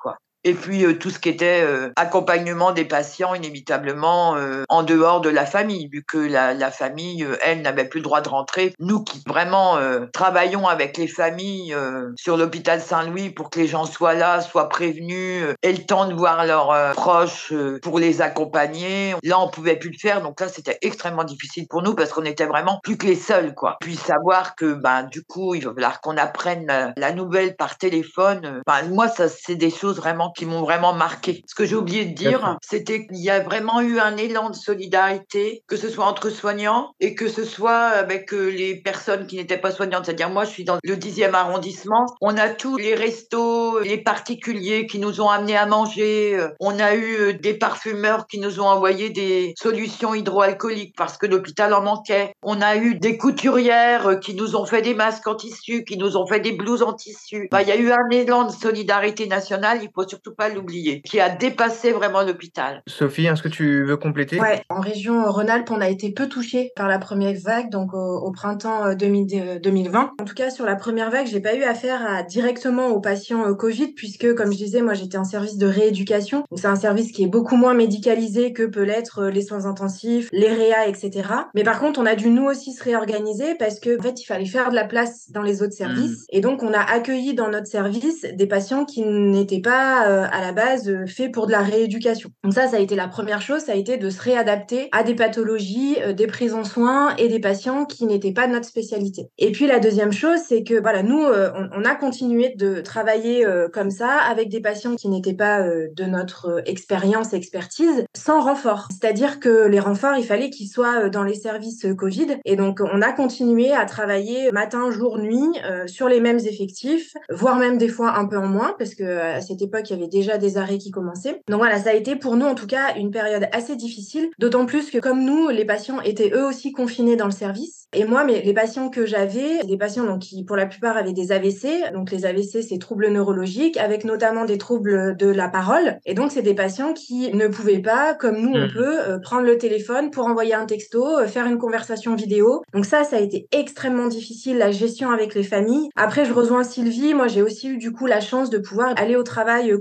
[0.44, 5.22] Et puis euh, tout ce qui était euh, accompagnement des patients inévitablement euh, en dehors
[5.22, 8.74] de la famille, vu que la, la famille, elle, n'avait plus le droit de rentrer.
[8.78, 9.78] Nous qui vraiment
[10.12, 11.74] travaillons avec les familles
[12.16, 16.14] sur l'hôpital Saint-Louis pour que les gens soient là, soient prévenus, aient le temps de
[16.14, 17.52] voir leurs proches
[17.83, 19.14] pour les accompagner.
[19.22, 22.24] Là, on pouvait plus le faire, donc là, c'était extrêmement difficile pour nous parce qu'on
[22.24, 23.76] était vraiment plus que les seuls, quoi.
[23.80, 28.62] Puis savoir que, ben, du coup, il va falloir qu'on apprenne la, nouvelle par téléphone.
[28.66, 31.42] Ben, moi, ça, c'est des choses vraiment qui m'ont vraiment marqué.
[31.47, 34.57] Ce que j'ai oublié de dire, c'était qu'il y a vraiment eu un élan de
[34.57, 39.37] solidarité, que ce soit entre soignants et que ce soit avec euh, les personnes qui
[39.37, 40.07] n'étaient pas soignantes.
[40.07, 42.07] C'est-à-dire, moi, je suis dans le 10e arrondissement.
[42.20, 46.47] On a tous les restos, les particuliers qui nous ont amenés à manger.
[46.61, 51.27] On a eu euh, des parfumeurs qui nous ont envoyé des solutions hydroalcooliques parce que
[51.27, 52.35] l'hôpital en manquait.
[52.42, 55.97] On a eu des couturières euh, qui nous ont fait des masques en tissu, qui
[55.97, 57.49] nous ont fait des blouses en tissu.
[57.53, 59.81] il y a eu un élan de solidarité nationale.
[59.83, 62.82] Il faut surtout pas l'oublier, qui a dépassé vraiment l'hôpital.
[62.87, 64.40] Sophie, est-ce que tu veux compléter?
[64.40, 68.30] Ouais, en région Rhône-Alpes, on a été peu touché par la première vague, donc au,
[68.32, 70.00] printemps 2020.
[70.00, 73.00] Euh, en tout cas, sur la première vague, j'ai pas eu affaire à, directement aux
[73.00, 76.44] patients euh, Covid, puisque, comme je disais, moi j'étais en service de rééducation.
[76.50, 79.66] Donc c'est un service qui est beaucoup moins médicalisé que peut l'être euh, les soins
[79.66, 81.28] intensifs, les réa, etc.
[81.54, 84.24] Mais par contre, on a dû nous aussi se réorganiser parce que en fait, il
[84.24, 86.22] fallait faire de la place dans les autres services.
[86.22, 86.37] Mmh.
[86.37, 90.40] Et donc, on a accueilli dans notre service des patients qui n'étaient pas euh, à
[90.40, 92.31] la base euh, fait pour de la rééducation.
[92.42, 95.03] Donc ça, ça a été la première chose, ça a été de se réadapter à
[95.03, 98.66] des pathologies, euh, des prises en soins et des patients qui n'étaient pas de notre
[98.66, 99.29] spécialité.
[99.38, 103.90] Et puis la deuxième chose, c'est que voilà, nous, on, a continué de travailler comme
[103.90, 108.88] ça avec des patients qui n'étaient pas de notre expérience, expertise, sans renfort.
[108.90, 112.38] C'est-à-dire que les renforts, il fallait qu'ils soient dans les services Covid.
[112.44, 117.57] Et donc, on a continué à travailler matin, jour, nuit sur les mêmes effectifs, voire
[117.57, 120.11] même des fois un peu en moins, parce que à cette époque, il y avait
[120.11, 121.40] déjà des arrêts qui commençaient.
[121.48, 124.66] Donc voilà, ça a été pour nous en tout cas une période assez difficile, d'autant
[124.66, 127.85] plus que comme nous, les patients étaient eux aussi confinés dans le service.
[127.94, 131.12] Et moi, mais les patients que j'avais, des patients donc, qui pour la plupart avaient
[131.12, 131.92] des AVC.
[131.92, 135.98] Donc les AVC, c'est troubles neurologiques, avec notamment des troubles de la parole.
[136.04, 138.72] Et donc c'est des patients qui ne pouvaient pas, comme nous on mmh.
[138.72, 142.62] peut, euh, prendre le téléphone pour envoyer un texto, euh, faire une conversation vidéo.
[142.72, 145.88] Donc ça, ça a été extrêmement difficile, la gestion avec les familles.
[145.96, 147.14] Après, je rejoins Sylvie.
[147.14, 149.78] Moi, j'ai aussi eu du coup la chance de pouvoir aller au travail euh,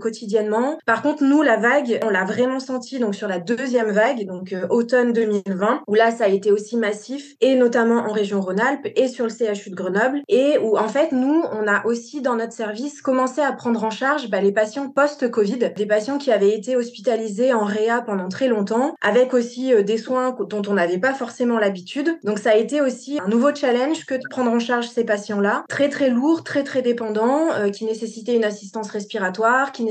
[0.86, 4.54] Par contre, nous, la vague, on l'a vraiment senti donc sur la deuxième vague, donc
[4.54, 8.88] euh, automne 2020, où là, ça a été aussi massif, et notamment en région Rhône-Alpes
[8.96, 12.36] et sur le CHU de Grenoble, et où en fait, nous, on a aussi dans
[12.36, 16.56] notre service commencé à prendre en charge bah, les patients post-Covid, des patients qui avaient
[16.56, 20.98] été hospitalisés en réa pendant très longtemps, avec aussi euh, des soins dont on n'avait
[20.98, 22.18] pas forcément l'habitude.
[22.24, 25.64] Donc ça a été aussi un nouveau challenge que de prendre en charge ces patients-là,
[25.70, 29.84] très très lourds, très très dépendants, euh, qui nécessitaient une assistance respiratoire, qui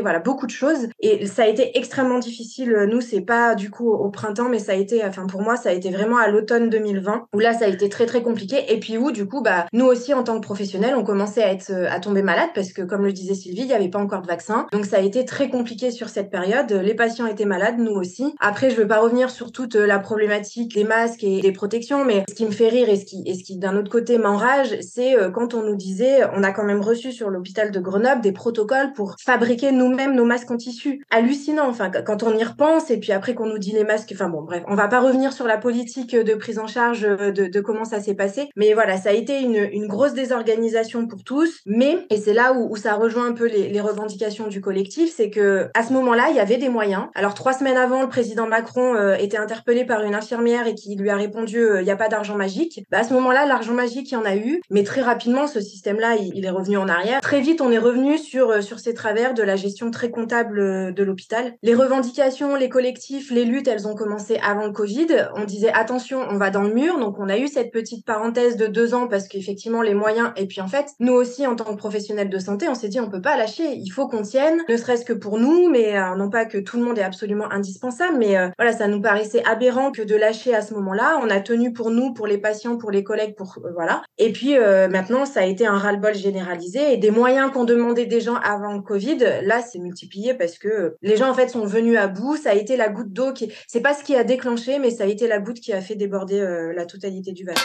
[0.00, 2.86] voilà beaucoup de choses et ça a été extrêmement difficile.
[2.90, 5.70] Nous, c'est pas du coup au printemps, mais ça a été, enfin pour moi, ça
[5.70, 8.72] a été vraiment à l'automne 2020 où là, ça a été très très compliqué.
[8.72, 11.52] Et puis où du coup, bah nous aussi en tant que professionnels, on commençait à
[11.52, 14.22] être à tomber malade parce que comme le disait Sylvie, il n'y avait pas encore
[14.22, 16.72] de vaccin, donc ça a été très compliqué sur cette période.
[16.72, 18.34] Les patients étaient malades, nous aussi.
[18.40, 22.24] Après, je veux pas revenir sur toute la problématique des masques et des protections, mais
[22.28, 24.76] ce qui me fait rire et ce qui, et ce qui d'un autre côté m'enrage,
[24.80, 28.20] c'est euh, quand on nous disait, on a quand même reçu sur l'hôpital de Grenoble
[28.20, 29.41] des protocoles pour fabriquer
[29.72, 31.04] nous-mêmes nos masques en tissu.
[31.10, 34.28] Hallucinant, enfin, quand on y repense, et puis après qu'on nous dit les masques, enfin
[34.28, 37.60] bon, bref, on va pas revenir sur la politique de prise en charge de, de
[37.60, 42.06] comment ça s'est passé, mais voilà, ça a été une, grosse désorganisation pour tous, mais,
[42.08, 45.82] et c'est là où, ça rejoint un peu les, revendications du collectif, c'est que à
[45.82, 47.06] ce moment-là, il y avait des moyens.
[47.14, 50.94] Alors trois semaines avant, le président Macron euh, était interpellé par une infirmière et qui
[50.94, 52.84] lui a répondu, euh, il n'y a pas d'argent magique.
[52.90, 55.60] Bah, à ce moment-là, l'argent magique, il y en a eu, mais très rapidement, ce
[55.60, 57.20] système-là, il, est revenu en arrière.
[57.20, 60.60] Très vite, on est revenu sur, euh, sur ces travers de la gestion très comptable
[60.60, 61.54] euh, de l'hôpital.
[61.62, 65.06] Les revendications, les collectifs, les luttes, elles ont commencé avant le Covid.
[65.36, 66.98] On disait, attention, on va dans le mur.
[66.98, 70.30] Donc, on a eu cette petite parenthèse de deux ans parce qu'effectivement, les moyens.
[70.36, 73.00] Et puis, en fait, nous aussi, en tant que professionnels de santé, on s'est dit,
[73.00, 73.74] on peut pas lâcher.
[73.74, 76.84] Il faut qu'on tienne, ne serait-ce que pour nous, mais non pas que tout le
[76.84, 80.74] monde est absolument indispensable, mais voilà, ça nous paraissait aberrant que de lâcher à ce
[80.74, 81.18] moment-là.
[81.22, 84.02] On a tenu pour nous, pour les patients, pour les collègues, pour voilà.
[84.18, 88.06] Et puis euh, maintenant, ça a été un ras-le-bol généralisé et des moyens qu'on demandait
[88.06, 91.64] des gens avant le Covid, là, c'est multiplié parce que les gens en fait sont
[91.64, 92.36] venus à bout.
[92.36, 95.04] Ça a été la goutte d'eau qui, c'est pas ce qui a déclenché, mais ça
[95.04, 97.56] a été la goutte qui a fait déborder euh, la totalité du vase.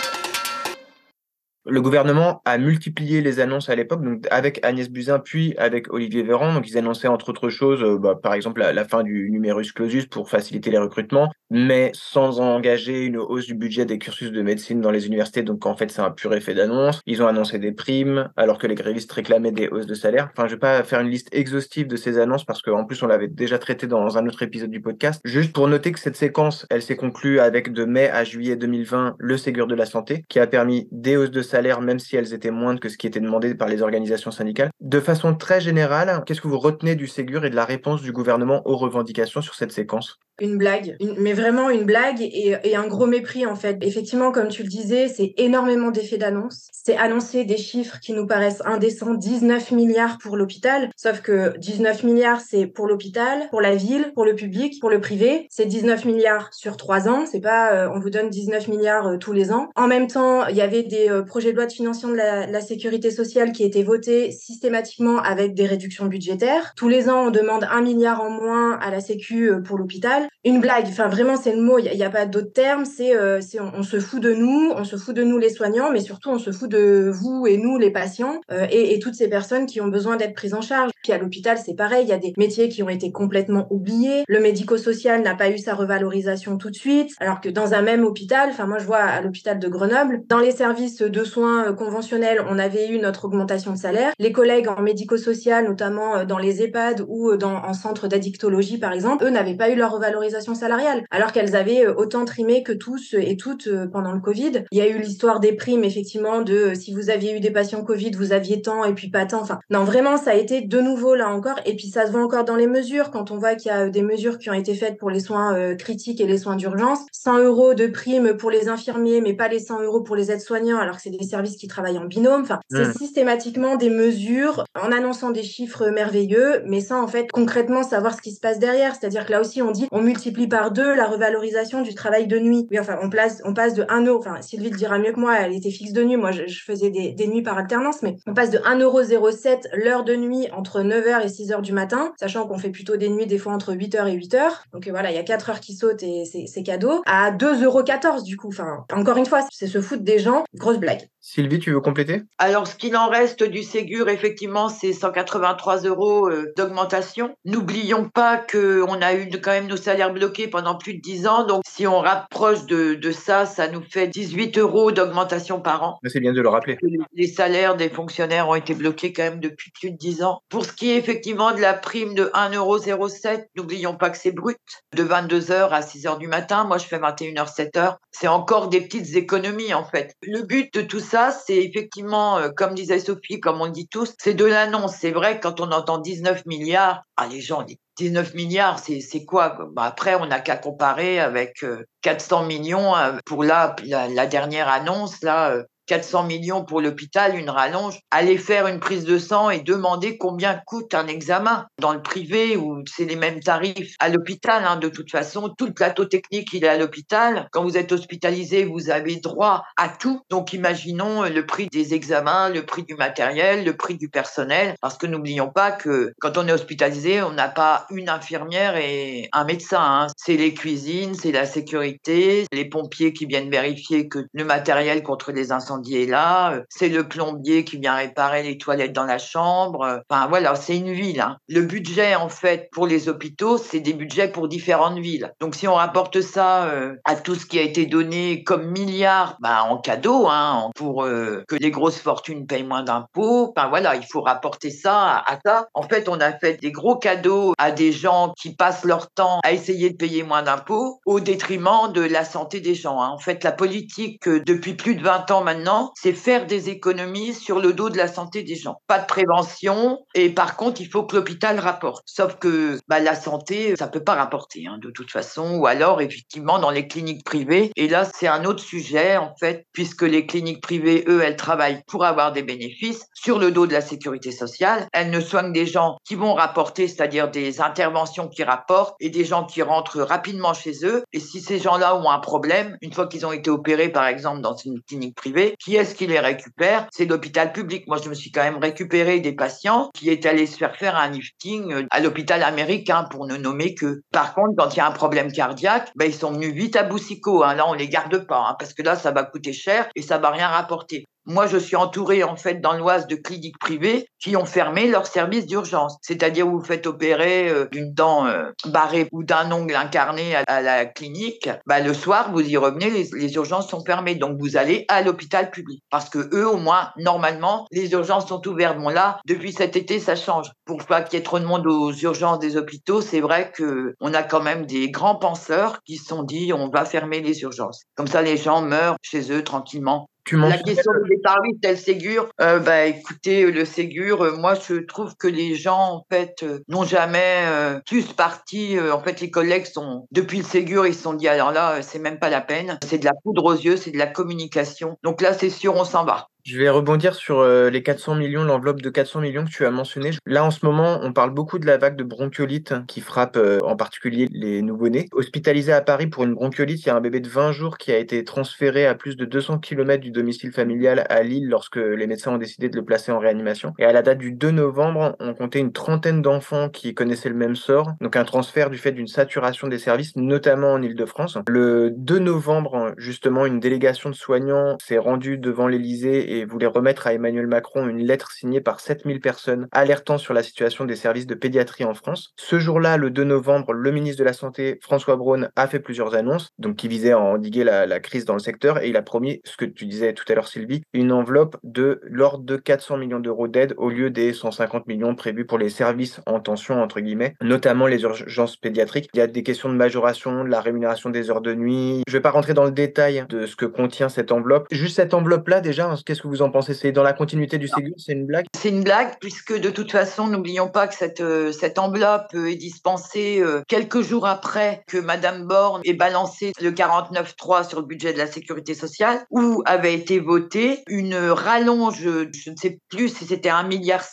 [1.69, 6.23] Le gouvernement a multiplié les annonces à l'époque, donc avec Agnès Buzyn puis avec Olivier
[6.23, 6.53] Véran.
[6.53, 9.73] Donc ils annonçaient entre autres choses, euh, bah, par exemple la, la, fin du numerus
[9.73, 14.41] clausus pour faciliter les recrutements, mais sans engager une hausse du budget des cursus de
[14.41, 15.43] médecine dans les universités.
[15.43, 17.01] Donc en fait c'est un pur effet d'annonce.
[17.05, 20.29] Ils ont annoncé des primes alors que les grévistes réclamaient des hausses de salaire.
[20.31, 23.07] Enfin je vais pas faire une liste exhaustive de ces annonces parce qu'en plus on
[23.07, 25.19] l'avait déjà traité dans un autre épisode du podcast.
[25.25, 29.15] Juste pour noter que cette séquence, elle s'est conclue avec de mai à juillet 2020
[29.19, 32.33] le Ségur de la santé qui a permis des hausses de salaire même si elles
[32.33, 34.69] étaient moindres que ce qui était demandé par les organisations syndicales.
[34.79, 38.11] De façon très générale, qu'est-ce que vous retenez du Ségur et de la réponse du
[38.11, 40.19] gouvernement aux revendications sur cette séquence?
[40.39, 43.77] Une blague, mais vraiment une blague et, un gros mépris en fait.
[43.81, 46.69] Effectivement, comme tu le disais, c'est énormément d'effets d'annonce.
[46.71, 52.03] C'est annoncer des chiffres qui nous paraissent indécents, 19 milliards pour l'hôpital, sauf que 19
[52.03, 55.47] milliards c'est pour l'hôpital, pour la ville, pour le public, pour le privé.
[55.49, 59.17] C'est 19 milliards sur trois ans, c'est pas euh, on vous donne 19 milliards euh,
[59.17, 59.69] tous les ans.
[59.75, 62.45] En même temps, il y avait des euh, projets de loi de financement de la,
[62.45, 66.73] la, sécurité sociale qui étaient votés systématiquement avec des réductions budgétaires.
[66.75, 70.61] Tous les ans, on demande un milliard en moins à la Sécu pour l'hôpital une
[70.61, 70.85] blague.
[70.87, 71.77] Enfin, vraiment, c'est le mot.
[71.77, 72.85] Il n'y a, pas d'autre terme.
[72.85, 75.91] C'est, euh, on, on, se fout de nous, on se fout de nous les soignants,
[75.91, 79.15] mais surtout on se fout de vous et nous les patients euh, et, et, toutes
[79.15, 80.91] ces personnes qui ont besoin d'être prises en charge.
[81.03, 82.03] Puis à l'hôpital, c'est pareil.
[82.03, 84.23] Il y a des métiers qui ont été complètement oubliés.
[84.27, 88.03] Le médico-social n'a pas eu sa revalorisation tout de suite, alors que dans un même
[88.05, 91.73] hôpital, enfin moi je vois à l'hôpital de Grenoble, dans les services de soins euh,
[91.73, 94.11] conventionnels, on avait eu notre augmentation de salaire.
[94.19, 99.25] Les collègues en médico-social, notamment dans les EHPAD ou dans en centre d'addictologie par exemple,
[99.25, 100.16] eux n'avaient pas eu leur revalorisation
[100.53, 104.63] salariale, alors qu'elles avaient euh, autant trimé que tous et toutes euh, pendant le Covid.
[104.71, 107.51] Il y a eu l'histoire des primes, effectivement, de euh, si vous aviez eu des
[107.51, 109.41] patients Covid, vous aviez tant et puis pas tant.
[109.41, 111.59] Enfin, non, vraiment, ça a été de nouveau là encore.
[111.65, 113.89] Et puis ça se voit encore dans les mesures, quand on voit qu'il y a
[113.89, 116.99] des mesures qui ont été faites pour les soins critiques et les soins d'urgence.
[117.11, 120.79] 100 euros de primes pour les infirmiers, mais pas les 100 euros pour les aides-soignants,
[120.79, 122.41] alors que c'est des services qui travaillent en binôme.
[122.41, 127.83] Enfin, c'est systématiquement des mesures en annonçant des chiffres merveilleux, mais sans en fait concrètement
[127.83, 128.95] savoir ce qui se passe derrière.
[128.95, 132.39] C'est-à-dire que là aussi, on dit on multiplie par deux la revalorisation du travail de
[132.39, 132.67] nuit.
[132.71, 135.19] Oui, enfin, on, place, on passe de 1 euro, enfin, Sylvie le dira mieux que
[135.19, 138.33] moi, elle était fixe de nuit, moi, je, faisais des, nuits par alternance, mais on
[138.33, 142.69] passe de 1,07€ l'heure de nuit entre 9h et 6h du matin, sachant qu'on fait
[142.69, 144.39] plutôt des nuits des fois entre 8h et 8h.
[144.71, 147.01] Donc voilà, il y a 4 heures qui sautent et c'est cadeau.
[147.05, 148.47] À 2,14€ du coup.
[148.47, 150.45] Enfin, encore une fois, c'est se foutre des gens.
[150.55, 151.07] Grosse blague.
[151.29, 152.21] Sylvie, tu veux compléter?
[152.37, 157.35] Alors, ce qu'il en reste du Ségur, effectivement, c'est 183 euros euh, d'augmentation.
[157.43, 161.45] N'oublions pas qu'on a eu quand même nos salaires bloqués pendant plus de 10 ans.
[161.45, 165.99] Donc, si on rapproche de, de ça, ça nous fait 18 euros d'augmentation par an.
[166.05, 166.77] C'est bien de le rappeler.
[167.13, 170.39] Les salaires des fonctionnaires ont été bloqués quand même depuis plus de 10 ans.
[170.47, 174.57] Pour ce qui est effectivement de la prime de 1,07€, n'oublions pas que c'est brut.
[174.95, 177.97] De 22h à 6h du matin, moi je fais 21h, 7h.
[178.19, 180.15] C'est encore des petites économies en fait.
[180.23, 184.15] Le but de tout ça, c'est effectivement, euh, comme disait Sophie, comme on dit tous,
[184.17, 184.95] c'est de l'annonce.
[184.99, 189.57] C'est vrai, quand on entend 19 milliards, ah, les gens disent 19 milliards, c'est quoi?
[189.71, 191.63] Bah, Après, on n'a qu'à comparer avec
[192.01, 197.49] 400 euh, millions euh, pour la, la, dernière annonce là 400 millions pour l'hôpital, une
[197.49, 202.01] rallonge, aller faire une prise de sang et demander combien coûte un examen dans le
[202.01, 204.63] privé où c'est les mêmes tarifs à l'hôpital.
[204.65, 207.47] Hein, de toute façon, tout le plateau technique, il est à l'hôpital.
[207.51, 210.21] Quand vous êtes hospitalisé, vous avez droit à tout.
[210.29, 214.97] Donc imaginons le prix des examens, le prix du matériel, le prix du personnel, parce
[214.97, 219.45] que n'oublions pas que quand on est hospitalisé, on n'a pas une infirmière et un
[219.45, 219.81] médecin.
[219.81, 220.07] Hein.
[220.17, 225.31] C'est les cuisines, c'est la sécurité, les pompiers qui viennent vérifier que le matériel contre
[225.31, 230.01] les incendies est là, c'est le plombier qui vient réparer les toilettes dans la chambre.
[230.09, 231.21] Enfin voilà, c'est une ville.
[231.21, 231.37] Hein.
[231.47, 235.33] Le budget en fait pour les hôpitaux, c'est des budgets pour différentes villes.
[235.39, 239.37] Donc si on rapporte ça euh, à tout ce qui a été donné comme milliards
[239.39, 243.95] bah, en cadeau hein, pour euh, que les grosses fortunes payent moins d'impôts, enfin voilà,
[243.95, 245.67] il faut rapporter ça à ça.
[245.73, 249.39] En fait, on a fait des gros cadeaux à des gens qui passent leur temps
[249.43, 253.01] à essayer de payer moins d'impôts au détriment de la santé des gens.
[253.01, 253.09] Hein.
[253.09, 257.33] En fait, la politique euh, depuis plus de 20 ans maintenant, c'est faire des économies
[257.33, 258.81] sur le dos de la santé des gens.
[258.87, 262.03] Pas de prévention et par contre, il faut que l'hôpital rapporte.
[262.05, 265.57] Sauf que bah, la santé, ça peut pas rapporter hein, de toute façon.
[265.57, 267.71] Ou alors, effectivement, dans les cliniques privées.
[267.75, 271.81] Et là, c'est un autre sujet en fait, puisque les cliniques privées, eux, elles travaillent
[271.87, 274.87] pour avoir des bénéfices sur le dos de la sécurité sociale.
[274.93, 279.25] Elles ne soignent des gens qui vont rapporter, c'est-à-dire des interventions qui rapportent et des
[279.25, 281.03] gens qui rentrent rapidement chez eux.
[281.13, 284.41] Et si ces gens-là ont un problème, une fois qu'ils ont été opérés, par exemple,
[284.41, 286.87] dans une clinique privée, qui est-ce qui les récupère?
[286.91, 287.87] C'est l'hôpital public.
[287.87, 290.95] Moi, je me suis quand même récupéré des patients qui étaient allés se faire faire
[290.95, 294.01] un lifting à l'hôpital américain, pour ne nommer que.
[294.11, 296.83] Par contre, quand il y a un problème cardiaque, ben, ils sont venus vite à
[296.83, 297.43] Boussico.
[297.43, 297.55] Hein.
[297.55, 300.17] Là, on les garde pas, hein, parce que là, ça va coûter cher et ça
[300.17, 301.05] va rien rapporter.
[301.29, 305.05] Moi, je suis entourée en fait dans l'Oise de cliniques privées qui ont fermé leur
[305.05, 305.97] service d'urgence.
[306.01, 310.85] C'est-à-dire vous faites opérer euh, d'une dent euh, barrée ou d'un ongle incarné à, la
[310.85, 314.85] clinique, bah, le soir vous y revenez, les, les, urgences sont fermées, donc vous allez
[314.87, 318.79] à l'hôpital public parce que eux au moins normalement les urgences sont ouvertes.
[318.79, 320.49] Bon là, depuis cet été ça change.
[320.63, 323.95] Pour pas qu'il y ait trop de monde aux urgences des hôpitaux, c'est vrai que
[323.99, 327.41] on a quand même des grands penseurs qui se sont dit on va fermer les
[327.41, 327.83] urgences.
[327.95, 332.29] Comme ça les gens meurent chez eux tranquillement la question du départ, oui, tel Ségur.
[332.41, 336.59] Euh, bah, écoutez, le Ségur, euh, moi, je trouve que les gens, en fait, euh,
[336.67, 337.45] n'ont jamais
[337.85, 338.77] plus parti.
[338.79, 341.99] en fait, les collègues sont, depuis le Ségur, ils se sont dit, alors là, c'est
[341.99, 342.77] même pas la peine.
[342.85, 344.97] C'est de la poudre aux yeux, c'est de la communication.
[345.03, 346.27] Donc là, c'est sûr, on s'en va.
[346.47, 349.69] Je vais rebondir sur euh, les 400 millions, l'enveloppe de 400 millions que tu as
[349.69, 350.11] mentionné.
[350.25, 353.59] Là, en ce moment, on parle beaucoup de la vague de bronchiolite qui frappe euh,
[353.65, 355.09] en particulier les nouveau-nés.
[355.11, 357.91] Hospitalisé à Paris pour une bronchiolite, il y a un bébé de 20 jours qui
[357.91, 362.07] a été transféré à plus de 200 km du domicile familial à Lille lorsque les
[362.07, 363.73] médecins ont décidé de le placer en réanimation.
[363.77, 367.35] Et à la date du 2 novembre, on comptait une trentaine d'enfants qui connaissaient le
[367.35, 367.91] même sort.
[367.99, 371.39] Donc un transfert du fait d'une saturation des services, notamment en Ile-de-France.
[371.49, 377.07] Le 2 novembre, justement, une délégation de soignants s'est rendue devant l'Élysée et voulait remettre
[377.07, 381.27] à Emmanuel Macron une lettre signée par 7000 personnes alertant sur la situation des services
[381.27, 382.33] de pédiatrie en France.
[382.37, 386.15] Ce jour-là, le 2 novembre, le ministre de la Santé, François Braun, a fait plusieurs
[386.15, 389.41] annonces, donc qui visaient à endiguer la, crise dans le secteur, et il a promis,
[389.43, 393.19] ce que tu disais tout à l'heure Sylvie, une enveloppe de l'ordre de 400 millions
[393.19, 397.35] d'euros d'aide au lieu des 150 millions prévus pour les services en tension, entre guillemets,
[397.41, 399.09] notamment les urgences pédiatriques.
[399.13, 402.03] Il y a des questions de majoration, de la rémunération des heures de nuit.
[402.07, 404.67] Je ne vais pas rentrer dans le détail de ce que contient cette enveloppe.
[404.71, 406.73] Juste cette enveloppe-là, déjà, qu'est-ce que vous en pensez?
[406.73, 408.47] C'est dans la continuité du Ségur C'est une blague?
[408.57, 412.55] C'est une blague, puisque de toute façon, n'oublions pas que cette, euh, cette enveloppe est
[412.55, 418.13] dispensée euh, quelques jours après que Madame Borne ait balancé le 49.3 sur le budget
[418.13, 423.25] de la sécurité sociale, où avait été votée une rallonge, je ne sais plus si
[423.25, 424.03] c'était 1,5 milliard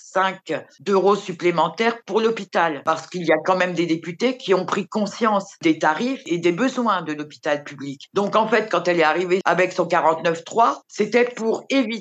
[0.80, 4.86] d'euros supplémentaires pour l'hôpital, parce qu'il y a quand même des députés qui ont pris
[4.86, 8.08] conscience des tarifs et des besoins de l'hôpital public.
[8.12, 11.93] Donc en fait, quand elle est arrivée avec son 49.3, c'était pour éviter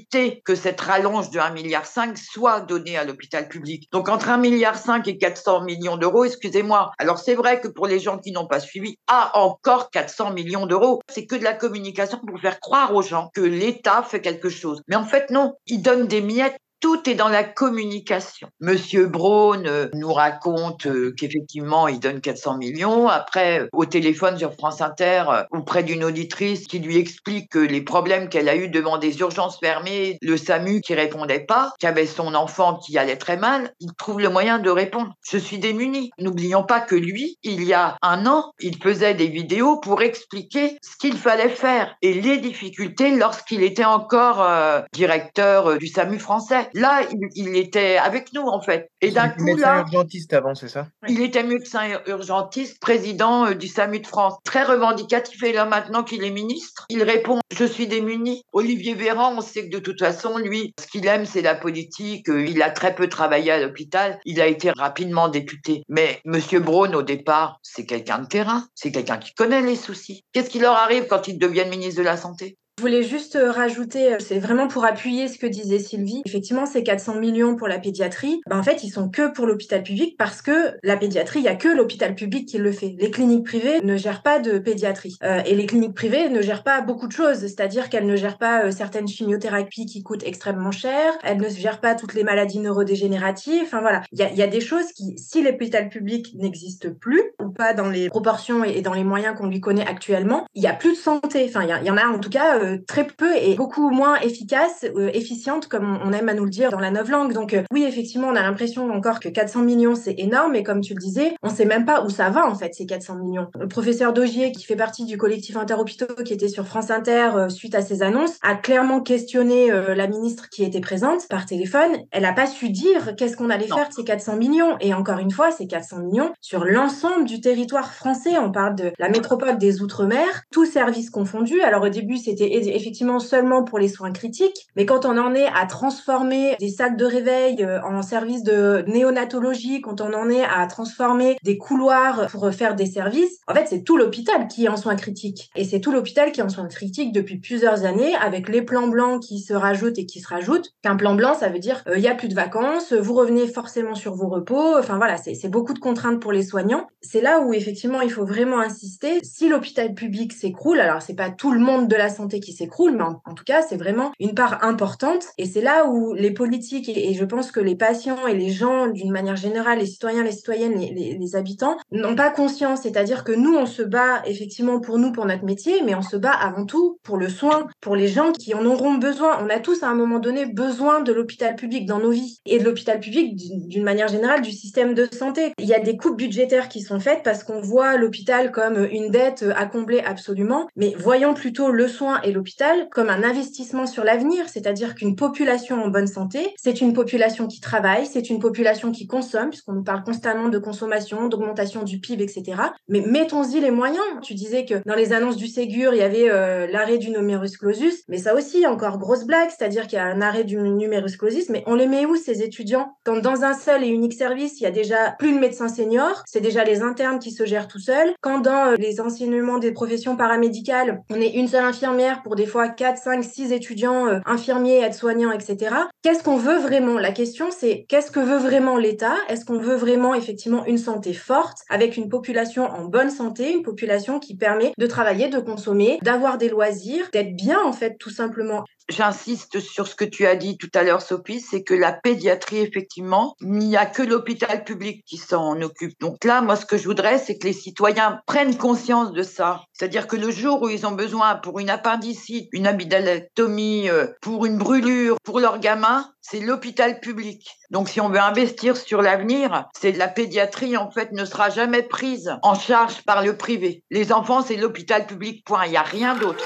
[0.46, 1.84] que cette rallonge de 1,5 milliard
[2.16, 3.88] soit donnée à l'hôpital public.
[3.92, 4.76] Donc entre 1,5 milliard
[5.06, 6.92] et 400 millions d'euros, excusez-moi.
[6.98, 10.66] Alors c'est vrai que pour les gens qui n'ont pas suivi, ah encore 400 millions
[10.66, 14.50] d'euros, c'est que de la communication pour faire croire aux gens que l'État fait quelque
[14.50, 14.82] chose.
[14.88, 18.50] Mais en fait non, il donne des miettes tout est dans la communication.
[18.60, 23.08] Monsieur Braun euh, nous raconte euh, qu'effectivement, il donne 400 millions.
[23.08, 28.28] Après, euh, au téléphone sur France Inter, auprès d'une auditrice qui lui explique les problèmes
[28.28, 32.36] qu'elle a eu devant des urgences fermées, le SAMU qui répondait pas, qui avait son
[32.36, 35.14] enfant qui allait très mal, il trouve le moyen de répondre.
[35.32, 36.12] Je suis démuni.
[36.20, 40.78] N'oublions pas que lui, il y a un an, il faisait des vidéos pour expliquer
[40.82, 44.46] ce qu'il fallait faire et les difficultés lorsqu'il était encore
[44.92, 46.68] directeur du SAMU français.
[46.74, 47.02] Là,
[47.36, 48.90] il, était avec nous, en fait.
[49.02, 50.88] Et d'un coup, médecin urgentiste avant, c'est ça?
[51.08, 54.36] Il était médecin urgentiste, président euh, du SAMU de France.
[54.44, 55.42] Très revendicatif.
[55.44, 58.44] Et là, maintenant qu'il est ministre, il répond Je suis démuni.
[58.54, 62.30] Olivier Véran, on sait que de toute façon, lui, ce qu'il aime, c'est la politique.
[62.30, 64.20] Euh, il a très peu travaillé à l'hôpital.
[64.26, 65.84] Il a été rapidement député.
[65.90, 68.66] Mais Monsieur Braun, au départ, c'est quelqu'un de terrain.
[68.76, 70.24] C'est quelqu'un qui connaît les soucis.
[70.34, 72.58] Qu'est-ce qui leur arrive quand ils deviennent ministre de la Santé?
[72.84, 76.22] Voulais juste euh, rajouter, euh, c'est vraiment pour appuyer ce que disait Sylvie.
[76.26, 79.84] Effectivement, ces 400 millions pour la pédiatrie, ben en fait, ils sont que pour l'hôpital
[79.84, 82.98] public parce que la pédiatrie, il y a que l'hôpital public qui le fait.
[83.00, 85.18] Les cliniques privées ne gèrent pas de pédiatrie.
[85.24, 88.38] Euh, et les cliniques privées ne gèrent pas beaucoup de choses, c'est-à-dire qu'elles ne gèrent
[88.38, 93.64] pas certaines chimiothérapies qui coûtent extrêmement cher, elles ne gèrent pas toutes les maladies neurodégénératives.
[93.64, 97.22] Enfin voilà, il y a, y a, des choses qui, si l'hôpital public n'existe plus,
[97.42, 100.68] ou pas dans les proportions et, dans les moyens qu'on lui connaît actuellement, il y
[100.68, 101.46] a plus de santé.
[101.48, 105.10] Enfin, il y, en a en tout cas très peu et beaucoup moins efficace, euh,
[105.14, 107.34] efficiente, comme on aime à nous le dire dans la langue.
[107.34, 110.82] Donc euh, oui, effectivement, on a l'impression encore que 400 millions, c'est énorme, mais comme
[110.82, 113.48] tu le disais, on sait même pas où ça va en fait, ces 400 millions.
[113.60, 117.76] Le professeur Dogier, qui fait partie du collectif Interhôpitaux, qui était sur France Inter suite
[117.76, 121.92] à ces annonces, a clairement questionné la ministre qui était présente par téléphone.
[122.12, 124.78] Elle n'a pas su dire qu'est-ce qu'on allait faire de ces 400 millions.
[124.80, 128.38] Et encore une fois, ces 400 millions sur l'ensemble du territoire français.
[128.38, 131.62] On parle de la métropole des Outre-mer, tous services confondus.
[131.62, 135.48] Alors au début, c'était effectivement seulement pour les soins critiques, mais quand on en est
[135.48, 140.44] à transformer des salles de réveil euh, en services de néonatologie, quand on en est
[140.44, 144.70] à transformer des couloirs pour faire des services, en fait, c'est tout l'hôpital qui est
[144.70, 145.50] en soins critiques.
[145.56, 148.88] Et c'est tout l'hôpital qui est en soins critiques depuis plusieurs années, avec les plans
[148.88, 150.70] blancs qui se rajoutent et qui se rajoutent.
[150.82, 153.48] Qu'un plan blanc, ça veut dire euh, il y a plus de vacances, vous revenez
[153.48, 154.78] forcément sur vos repos.
[154.78, 156.88] Enfin voilà, c'est beaucoup de contraintes pour les soignants.
[157.02, 159.20] C'est là où effectivement il faut vraiment insister.
[159.24, 162.92] Si l'hôpital public s'écroule, alors c'est pas tout le monde de la santé qui s'écroule
[162.92, 165.26] mais en, tout cas, c'est vraiment une part importante.
[165.38, 168.88] Et c'est là où les politiques, et, je pense que les patients et les gens,
[168.88, 172.82] d'une manière générale, les citoyens, les citoyennes, les, les habitants, n'ont pas conscience.
[172.82, 176.18] C'est-à-dire que nous, on se bat effectivement pour nous, pour notre métier, mais on se
[176.18, 179.38] bat avant tout pour le soin, pour les gens qui en auront besoin.
[179.44, 182.60] On a tous à un moment donné besoin de l'hôpital public dans nos vies et
[182.60, 185.54] de l'hôpital public d'une manière générale du système de santé.
[185.60, 189.10] Il y a des coupes budgétaires qui sont faites parce qu'on voit l'hôpital comme une
[189.10, 194.04] dette à combler absolument, mais voyons plutôt le soin et l'hôpital comme un investissement sur
[194.04, 198.92] l'avenir, c'est-à-dire qu'une population en bonne santé, c'est une population qui travaille, c'est une population
[198.92, 202.62] qui consomme, puisqu'on nous parle constamment de consommation, d'augmentation du PIB, etc.
[202.88, 204.04] Mais mettons-y les moyens.
[204.22, 207.58] Tu disais que dans les annonces du Ségur, il y avait euh, l'arrêt du numerus
[207.58, 211.18] clausus, mais ça aussi, encore grosse blague, c'est-à-dire qu'il y a un arrêt du numerus
[211.18, 212.96] clausus, mais on les met où ces étudiants?
[213.06, 216.24] Quand dans un seul et unique service, il y a déjà plus de médecins seniors,
[216.26, 218.14] c'est déjà les internes qui se gèrent tout seuls.
[218.22, 222.46] Quand dans euh, les enseignements des professions paramédicales, on est une seule infirmière pour des
[222.46, 225.76] fois 4, 5, 6 étudiants, euh, infirmiers, aides-soignants, etc.
[226.02, 226.98] Qu'est-ce qu'on veut vraiment?
[226.98, 229.16] La question, c'est qu'est-ce que veut vraiment l'État?
[229.30, 233.64] Est-ce qu'on veut vraiment effectivement une santé forte, avec une population en bonne santé, une
[233.64, 238.10] population qui permet de travailler, de consommer, d'avoir des loisirs, d'être bien en fait, tout
[238.10, 238.64] simplement?
[238.90, 242.60] J'insiste sur ce que tu as dit tout à l'heure, Sophie, c'est que la pédiatrie,
[242.60, 245.98] effectivement, il n'y a que l'hôpital public qui s'en occupe.
[246.00, 249.64] Donc là, moi, ce que je voudrais, c'est que les citoyens prennent conscience de ça.
[249.72, 254.46] C'est-à-dire que le jour où ils ont besoin pour une appendicite, une amygdalectomie, euh, pour
[254.46, 257.48] une brûlure, pour leur gamin, c'est l'hôpital public.
[257.70, 261.84] Donc si on veut investir sur l'avenir, c'est la pédiatrie en fait ne sera jamais
[261.84, 263.84] prise en charge par le privé.
[263.92, 265.44] Les enfants, c'est l'hôpital public.
[265.46, 265.66] Point.
[265.66, 266.46] Il n'y a rien d'autre.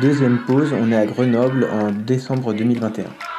[0.00, 3.04] Deuxième pause, on est à Grenoble en décembre 2021.
[3.04, 3.35] Est-ce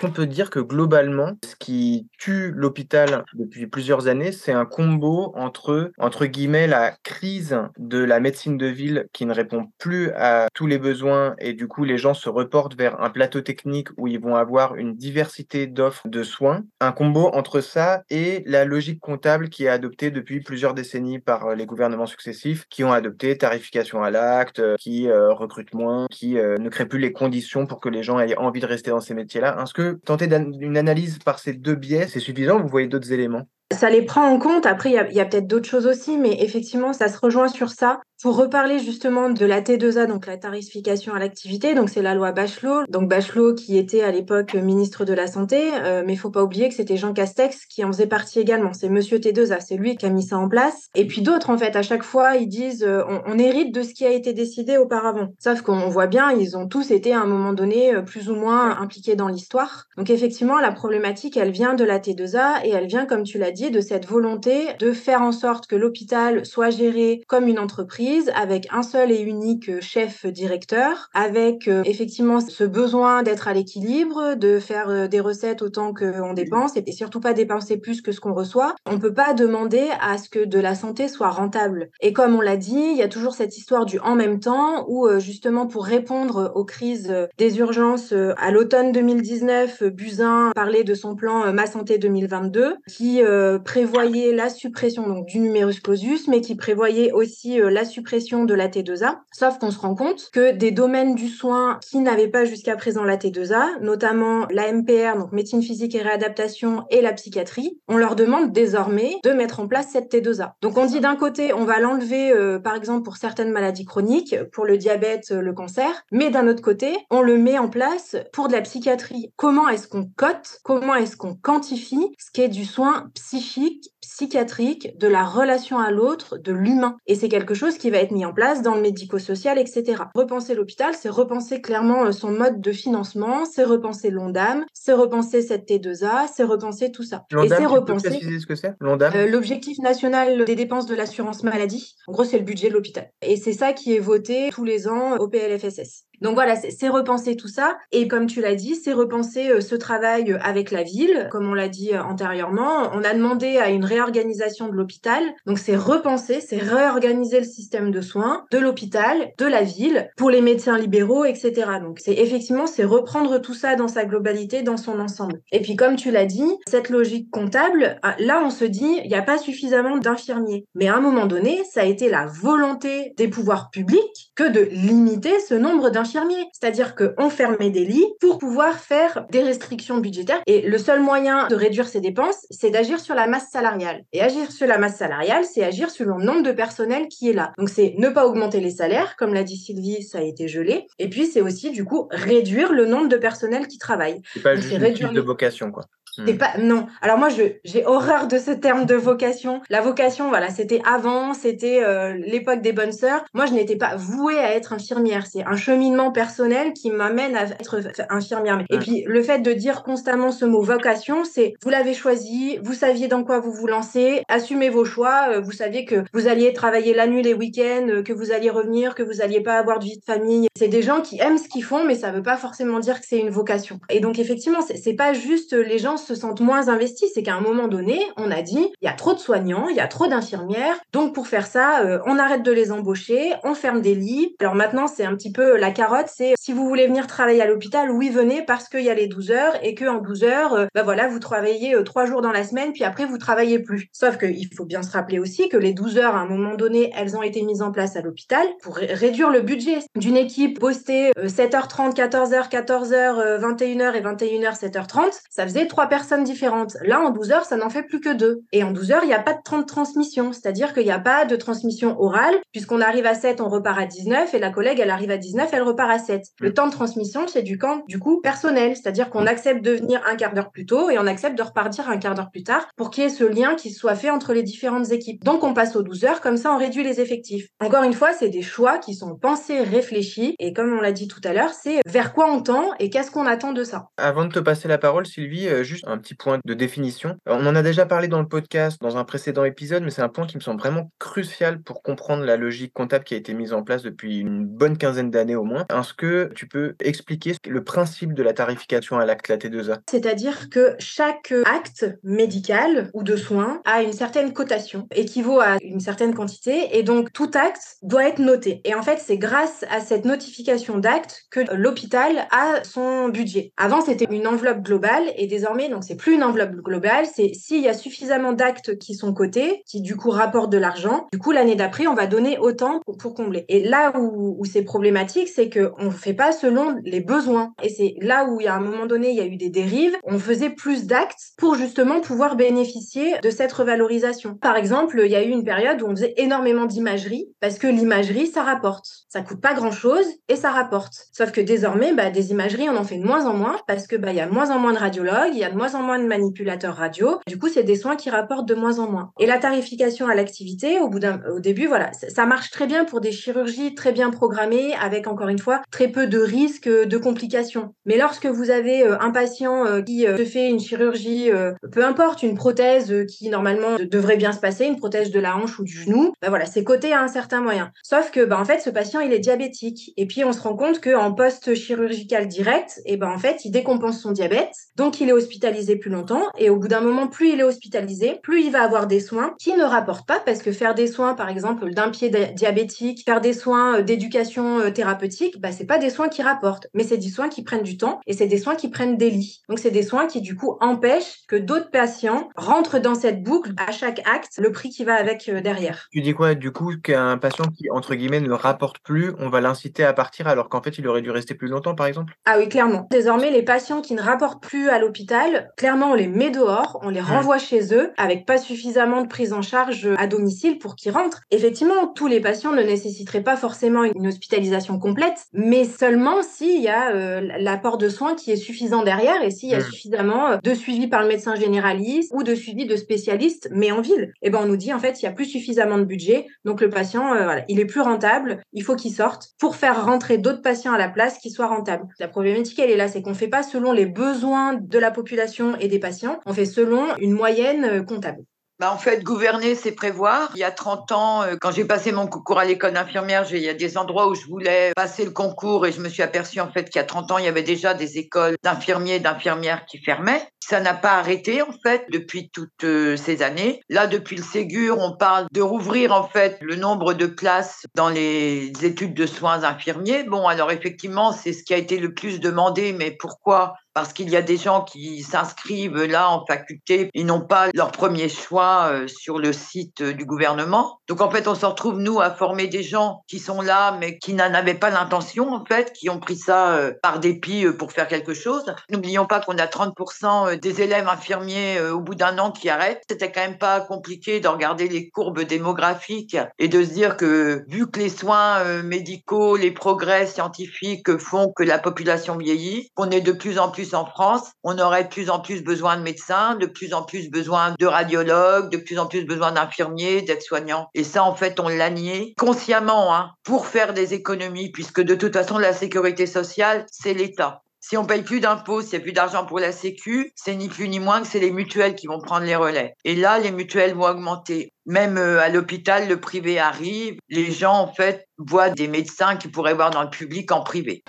[0.00, 5.32] qu'on peut dire que globalement, ce qui tue l'hôpital depuis plusieurs années, c'est un combo
[5.36, 10.48] entre, entre guillemets, la crise de la médecine de ville qui ne répond plus à
[10.54, 14.06] tous les besoins et du coup les gens se reportent vers un plateau technique où
[14.06, 16.64] ils vont avoir une diversité d'offres de soins.
[16.80, 21.54] Un combo entre ça et la logique comptable qui est adoptée depuis plusieurs décennies par
[21.54, 26.56] les gouvernements successifs qui ont adopté tarification à l'acte, qui euh, recrutent moins, qui euh,
[26.56, 29.14] ne créent plus les conditions pour que les gens aient envie de rester dans ces
[29.14, 29.58] métiers-là
[29.94, 33.46] tenter une analyse par ces deux biais, c'est suffisant Vous voyez d'autres éléments?
[33.72, 34.66] Ça les prend en compte.
[34.66, 38.00] Après, il y a, peut-être d'autres choses aussi, mais effectivement, ça se rejoint sur ça.
[38.22, 42.32] Pour reparler justement de la T2A, donc la tarification à l'activité, donc c'est la loi
[42.32, 42.84] Bachelot.
[42.90, 46.42] Donc Bachelot qui était à l'époque ministre de la Santé, euh, mais il faut pas
[46.42, 48.74] oublier que c'était Jean Castex qui en faisait partie également.
[48.74, 50.88] C'est Monsieur T2A, c'est lui qui a mis ça en place.
[50.94, 53.82] Et puis d'autres en fait, à chaque fois ils disent euh, on, on, hérite de
[53.82, 55.28] ce qui a été décidé auparavant.
[55.38, 58.34] Sauf qu'on voit bien, ils ont tous été à un moment donné euh, plus ou
[58.34, 59.86] moins impliqués dans l'histoire.
[59.96, 63.50] Donc effectivement, la problématique, elle vient de la T2A et elle vient, comme tu l'as
[63.50, 68.09] dit, de cette volonté de faire en sorte que l'hôpital soit géré comme une entreprise
[68.34, 74.34] avec un seul et unique chef directeur, avec euh, effectivement ce besoin d'être à l'équilibre,
[74.34, 78.20] de faire euh, des recettes autant qu'on dépense et surtout pas dépenser plus que ce
[78.20, 78.74] qu'on reçoit.
[78.86, 81.90] On peut pas demander à ce que de la santé soit rentable.
[82.00, 84.86] Et comme on l'a dit, il y a toujours cette histoire du en même temps
[84.88, 90.94] où euh, justement pour répondre aux crises des urgences à l'automne 2019, Buzyn parlait de
[90.94, 93.20] son plan Ma Santé 2022 qui
[93.64, 98.68] prévoyait la suppression donc du numerus clausus mais qui prévoyait aussi la suppression de la
[98.68, 99.18] T2A.
[99.32, 103.04] Sauf qu'on se rend compte que des domaines du soin qui n'avaient pas jusqu'à présent
[103.04, 108.16] la T2A, notamment la MPR, donc médecine physique et réadaptation, et la psychiatrie, on leur
[108.16, 110.52] demande désormais de mettre en place cette T2A.
[110.62, 114.36] Donc on dit d'un côté, on va l'enlever euh, par exemple pour certaines maladies chroniques,
[114.52, 118.16] pour le diabète, euh, le cancer, mais d'un autre côté, on le met en place
[118.32, 119.32] pour de la psychiatrie.
[119.36, 120.60] Comment est-ce qu'on cote?
[120.62, 125.90] Comment est-ce qu'on quantifie ce qui est du soin psychique, psychiatrique, de la relation à
[125.90, 128.82] l'autre, de l'humain Et c'est quelque chose qui va être mis en place dans le
[128.82, 130.02] médico-social, etc.
[130.14, 135.42] Repenser l'hôpital, c'est repenser clairement euh, son mode de financement, c'est repenser l'ONDAM, c'est repenser
[135.42, 137.24] cette T2A, c'est repenser tout ça.
[137.42, 141.94] Et c'est repenser ce que c'est euh, L'objectif national des dépenses de l'assurance maladie.
[142.06, 143.10] En gros, c'est le budget de l'hôpital.
[143.22, 146.04] Et c'est ça qui est voté tous les ans au PLFSS.
[146.20, 147.78] Donc voilà, c'est repenser tout ça.
[147.92, 151.54] Et comme tu l'as dit, c'est repenser euh, ce travail avec la ville, comme on
[151.54, 152.90] l'a dit euh, antérieurement.
[152.92, 155.22] On a demandé à une réorganisation de l'hôpital.
[155.46, 160.30] Donc c'est repenser, c'est réorganiser le système de soins de l'hôpital, de la ville, pour
[160.30, 161.52] les médecins libéraux, etc.
[161.82, 165.40] Donc c'est effectivement, c'est reprendre tout ça dans sa globalité, dans son ensemble.
[165.52, 169.08] Et puis comme tu l'as dit, cette logique comptable, ah, là on se dit, il
[169.08, 170.66] n'y a pas suffisamment d'infirmiers.
[170.74, 174.68] Mais à un moment donné, ça a été la volonté des pouvoirs publics que de
[174.72, 176.09] limiter ce nombre d'infirmiers
[176.52, 180.40] c'est-à-dire qu'on fermait des lits pour pouvoir faire des restrictions budgétaires.
[180.46, 184.04] Et le seul moyen de réduire ces dépenses, c'est d'agir sur la masse salariale.
[184.12, 187.32] Et agir sur la masse salariale, c'est agir sur le nombre de personnel qui est
[187.32, 187.52] là.
[187.58, 190.86] Donc c'est ne pas augmenter les salaires, comme l'a dit Sylvie, ça a été gelé.
[190.98, 194.20] Et puis c'est aussi du coup réduire le nombre de personnel qui travaillent.
[194.34, 195.84] C'est pas juste réduire de vocation, quoi.
[196.16, 196.38] C'est hmm.
[196.38, 196.86] pas non.
[197.02, 199.60] Alors moi je j'ai horreur de ce terme de vocation.
[199.70, 203.24] La vocation voilà, c'était avant, c'était euh, l'époque des bonnes sœurs.
[203.34, 207.44] Moi je n'étais pas vouée à être infirmière, c'est un cheminement personnel qui m'amène à
[207.44, 207.80] être
[208.10, 208.62] infirmière.
[208.70, 212.74] Et puis le fait de dire constamment ce mot vocation, c'est vous l'avez choisi, vous
[212.74, 216.52] saviez dans quoi vous vous lancez, assumez vos choix, euh, vous saviez que vous alliez
[216.52, 219.78] travailler la nuit les week-ends, euh, que vous alliez revenir, que vous alliez pas avoir
[219.78, 220.48] de vie de famille.
[220.56, 223.06] C'est des gens qui aiment ce qu'ils font mais ça veut pas forcément dire que
[223.06, 223.80] c'est une vocation.
[223.88, 227.40] Et donc effectivement, c'est pas juste les gens se sentent moins investis, c'est qu'à un
[227.40, 230.06] moment donné, on a dit, il y a trop de soignants, il y a trop
[230.06, 234.34] d'infirmières, donc pour faire ça, euh, on arrête de les embaucher, on ferme des lits.
[234.40, 237.46] Alors maintenant, c'est un petit peu la carotte, c'est si vous voulez venir travailler à
[237.46, 240.54] l'hôpital, oui, venez parce qu'il y a les 12 heures et que en 12 heures,
[240.54, 243.58] euh, bah voilà, vous travaillez euh, trois jours dans la semaine, puis après, vous travaillez
[243.58, 243.88] plus.
[243.92, 246.92] Sauf qu'il faut bien se rappeler aussi que les 12 heures, à un moment donné,
[246.96, 251.10] elles ont été mises en place à l'hôpital pour réduire le budget d'une équipe postée
[251.18, 255.20] 7h30, 14h, 14h, 21h et 21h, 7h30.
[255.30, 256.76] Ça faisait trois personnes différentes.
[256.82, 258.40] Là, en 12 heures, ça n'en fait plus que deux.
[258.52, 260.32] Et en 12 heures, il n'y a pas de 30 transmissions.
[260.32, 263.84] C'est-à-dire qu'il n'y a pas de transmission orale, puisqu'on arrive à 7, on repart à
[263.84, 266.22] 19, et la collègue, elle arrive à 19, elle repart à 7.
[266.40, 268.76] Le temps de transmission, c'est du camp, du coup, personnel.
[268.76, 271.90] C'est-à-dire qu'on accepte de venir un quart d'heure plus tôt et on accepte de repartir
[271.90, 274.32] un quart d'heure plus tard pour qu'il y ait ce lien qui soit fait entre
[274.32, 275.22] les différentes équipes.
[275.24, 277.48] Donc, on passe aux 12 heures, comme ça, on réduit les effectifs.
[277.60, 281.08] Encore une fois, c'est des choix qui sont pensés, réfléchis, et comme on l'a dit
[281.08, 283.88] tout à l'heure, c'est vers quoi on tend et qu'est-ce qu'on attend de ça.
[283.96, 287.16] Avant de te passer la parole, Sylvie, euh, un petit point de définition.
[287.28, 290.02] Euh, on en a déjà parlé dans le podcast, dans un précédent épisode, mais c'est
[290.02, 293.34] un point qui me semble vraiment crucial pour comprendre la logique comptable qui a été
[293.34, 295.66] mise en place depuis une bonne quinzaine d'années au moins.
[295.70, 300.50] Est-ce que tu peux expliquer le principe de la tarification à l'acte, la T2A C'est-à-dire
[300.50, 306.14] que chaque acte médical ou de soins a une certaine cotation, équivaut à une certaine
[306.14, 308.60] quantité, et donc tout acte doit être noté.
[308.64, 313.52] Et en fait, c'est grâce à cette notification d'acte que l'hôpital a son budget.
[313.56, 317.62] Avant, c'était une enveloppe globale, et désormais, donc c'est plus une enveloppe globale, c'est s'il
[317.62, 321.32] y a suffisamment d'actes qui sont cotés, qui du coup rapportent de l'argent, du coup
[321.32, 323.44] l'année d'après on va donner autant pour, combler.
[323.48, 327.54] Et là où, c'est problématique, c'est que on fait pas selon les besoins.
[327.62, 329.48] Et c'est là où il y a un moment donné il y a eu des
[329.48, 334.34] dérives, on faisait plus d'actes pour justement pouvoir bénéficier de cette revalorisation.
[334.34, 337.66] Par exemple, il y a eu une période où on faisait énormément d'imagerie parce que
[337.66, 341.06] l'imagerie ça rapporte, ça coûte pas grand chose et ça rapporte.
[341.12, 343.96] Sauf que désormais, bah, des imageries on en fait de moins en moins parce que
[343.96, 347.20] bah y a de moins en moins de radiologues, moins en moins de manipulateurs radio.
[347.26, 349.12] Du coup, c'est des soins qui rapportent de moins en moins.
[349.20, 353.74] Et la tarification à l'activité, au début, voilà, ça marche très bien pour des chirurgies
[353.74, 357.74] très bien programmées, avec encore une fois très peu de risques de complications.
[357.84, 361.30] Mais lorsque vous avez euh, un patient euh, qui euh, se fait une chirurgie,
[361.72, 365.58] peu importe, une prothèse qui normalement devrait bien se passer, une prothèse de la hanche
[365.58, 367.70] ou du genou, bah voilà, c'est coté à un certain moyen.
[367.82, 369.92] Sauf que, bah en fait, ce patient il est diabétique.
[369.98, 373.50] Et puis on se rend compte qu'en post chirurgical direct, et ben en fait, il
[373.50, 376.22] décompense son diabète, donc il est hospitalisé plus longtemps.
[376.38, 379.34] Et au bout d'un moment, plus il est hospitalisé, plus il va avoir des soins
[379.38, 383.20] qui ne rapportent pas, parce que faire des soins, par exemple, d'un pied diabétique, faire
[383.20, 386.96] des soins euh, d'éducation euh, thérapeutique, bah c'est pas des soins qui rapportent, mais c'est
[386.96, 389.42] des soins qui prennent du temps et c'est des soins qui prennent des lits.
[389.48, 393.52] Donc c'est des soins qui du coup empêchent que d'autres patients rentrent dans cette boucle
[393.56, 395.88] à chaque acte, le prix qui va avec euh, derrière.
[395.90, 399.40] Tu dis quoi du coup qu'un patient qui entre guillemets ne rapporte plus, on va
[399.40, 402.14] l'inciter à partir alors qu'en fait il aurait dû rester plus longtemps par exemple?
[402.24, 402.86] Ah oui, clairement.
[402.90, 406.90] Désormais les patients qui ne rapportent plus à l'hôpital, clairement on les met dehors, on
[406.90, 410.92] les renvoie chez eux avec pas suffisamment de prise en charge à domicile pour qu'ils
[410.92, 411.22] rentrent.
[411.30, 416.68] Effectivement, tous les patients ne nécessiteraient pas forcément une hospitalisation complète, mais seulement s'il y
[416.68, 420.36] a euh, l'apport de soins qui est suffisant derrière et s'il y a suffisamment euh,
[420.42, 424.12] de suivi par le médecin généraliste ou de suivi de spécialistes, mais en ville.
[424.22, 426.26] Et eh ben on nous dit en fait il y a plus suffisamment de budget,
[426.44, 429.84] donc le patient euh, voilà, il est plus rentable, il faut qu'il sorte pour faire
[429.84, 431.86] rentrer d'autres patients à la place qui soient rentables.
[431.98, 435.29] La problématique elle est là, c'est qu'on fait pas selon les besoins de la population
[435.60, 438.24] et des patients, on fait selon une moyenne comptable.
[438.60, 440.32] Bah, en fait, gouverner, c'est prévoir.
[440.34, 443.38] Il y a 30 ans, euh, quand j'ai passé mon concours à l'école d'infirmière, il
[443.38, 446.40] y a des endroits où je voulais passer le concours et je me suis aperçu
[446.40, 449.00] en fait qu'il y a 30 ans, il y avait déjà des écoles d'infirmiers et
[449.00, 450.28] d'infirmières qui fermaient.
[450.40, 453.60] Ça n'a pas arrêté en fait depuis toutes euh, ces années.
[453.68, 457.88] Là, depuis le Ségur, on parle de rouvrir en fait le nombre de places dans
[457.88, 460.04] les études de soins infirmiers.
[460.04, 463.54] Bon, alors effectivement, c'est ce qui a été le plus demandé, mais pourquoi?
[463.72, 467.70] Parce qu'il y a des gens qui s'inscrivent là en faculté, ils n'ont pas leur
[467.70, 470.80] premier choix euh, sur le site du gouvernement.
[470.88, 473.98] Donc en fait, on se retrouve nous à former des gens qui sont là mais
[473.98, 477.56] qui n'en avaient pas l'intention en fait, qui ont pris ça euh, par dépit euh,
[477.56, 478.44] pour faire quelque chose.
[478.70, 482.82] N'oublions pas qu'on a 30% des élèves infirmiers au bout d'un an qui arrêtent.
[482.88, 487.44] C'était quand même pas compliqué de regarder les courbes démographiques et de se dire que
[487.48, 493.00] vu que les soins médicaux, les progrès scientifiques font que la population vieillit, qu'on est
[493.00, 496.36] de plus en plus en France, on aurait de plus en plus besoin de médecins,
[496.36, 500.68] de plus en plus besoin de radiologues, de plus en plus besoin d'infirmiers, d'aides-soignants.
[500.74, 504.94] Et ça, en fait, on l'a nié consciemment hein, pour faire des économies, puisque de
[504.94, 507.42] toute façon, la sécurité sociale, c'est l'État.
[507.62, 510.48] Si on paye plus d'impôts, s'il n'y a plus d'argent pour la Sécu, c'est ni
[510.48, 512.72] plus ni moins que c'est les mutuelles qui vont prendre les relais.
[512.86, 514.54] Et là, les mutuelles vont augmenter.
[514.64, 516.96] Même euh, à l'hôpital, le privé arrive.
[517.10, 520.82] Les gens, en fait, voient des médecins qu'ils pourraient voir dans le public en privé.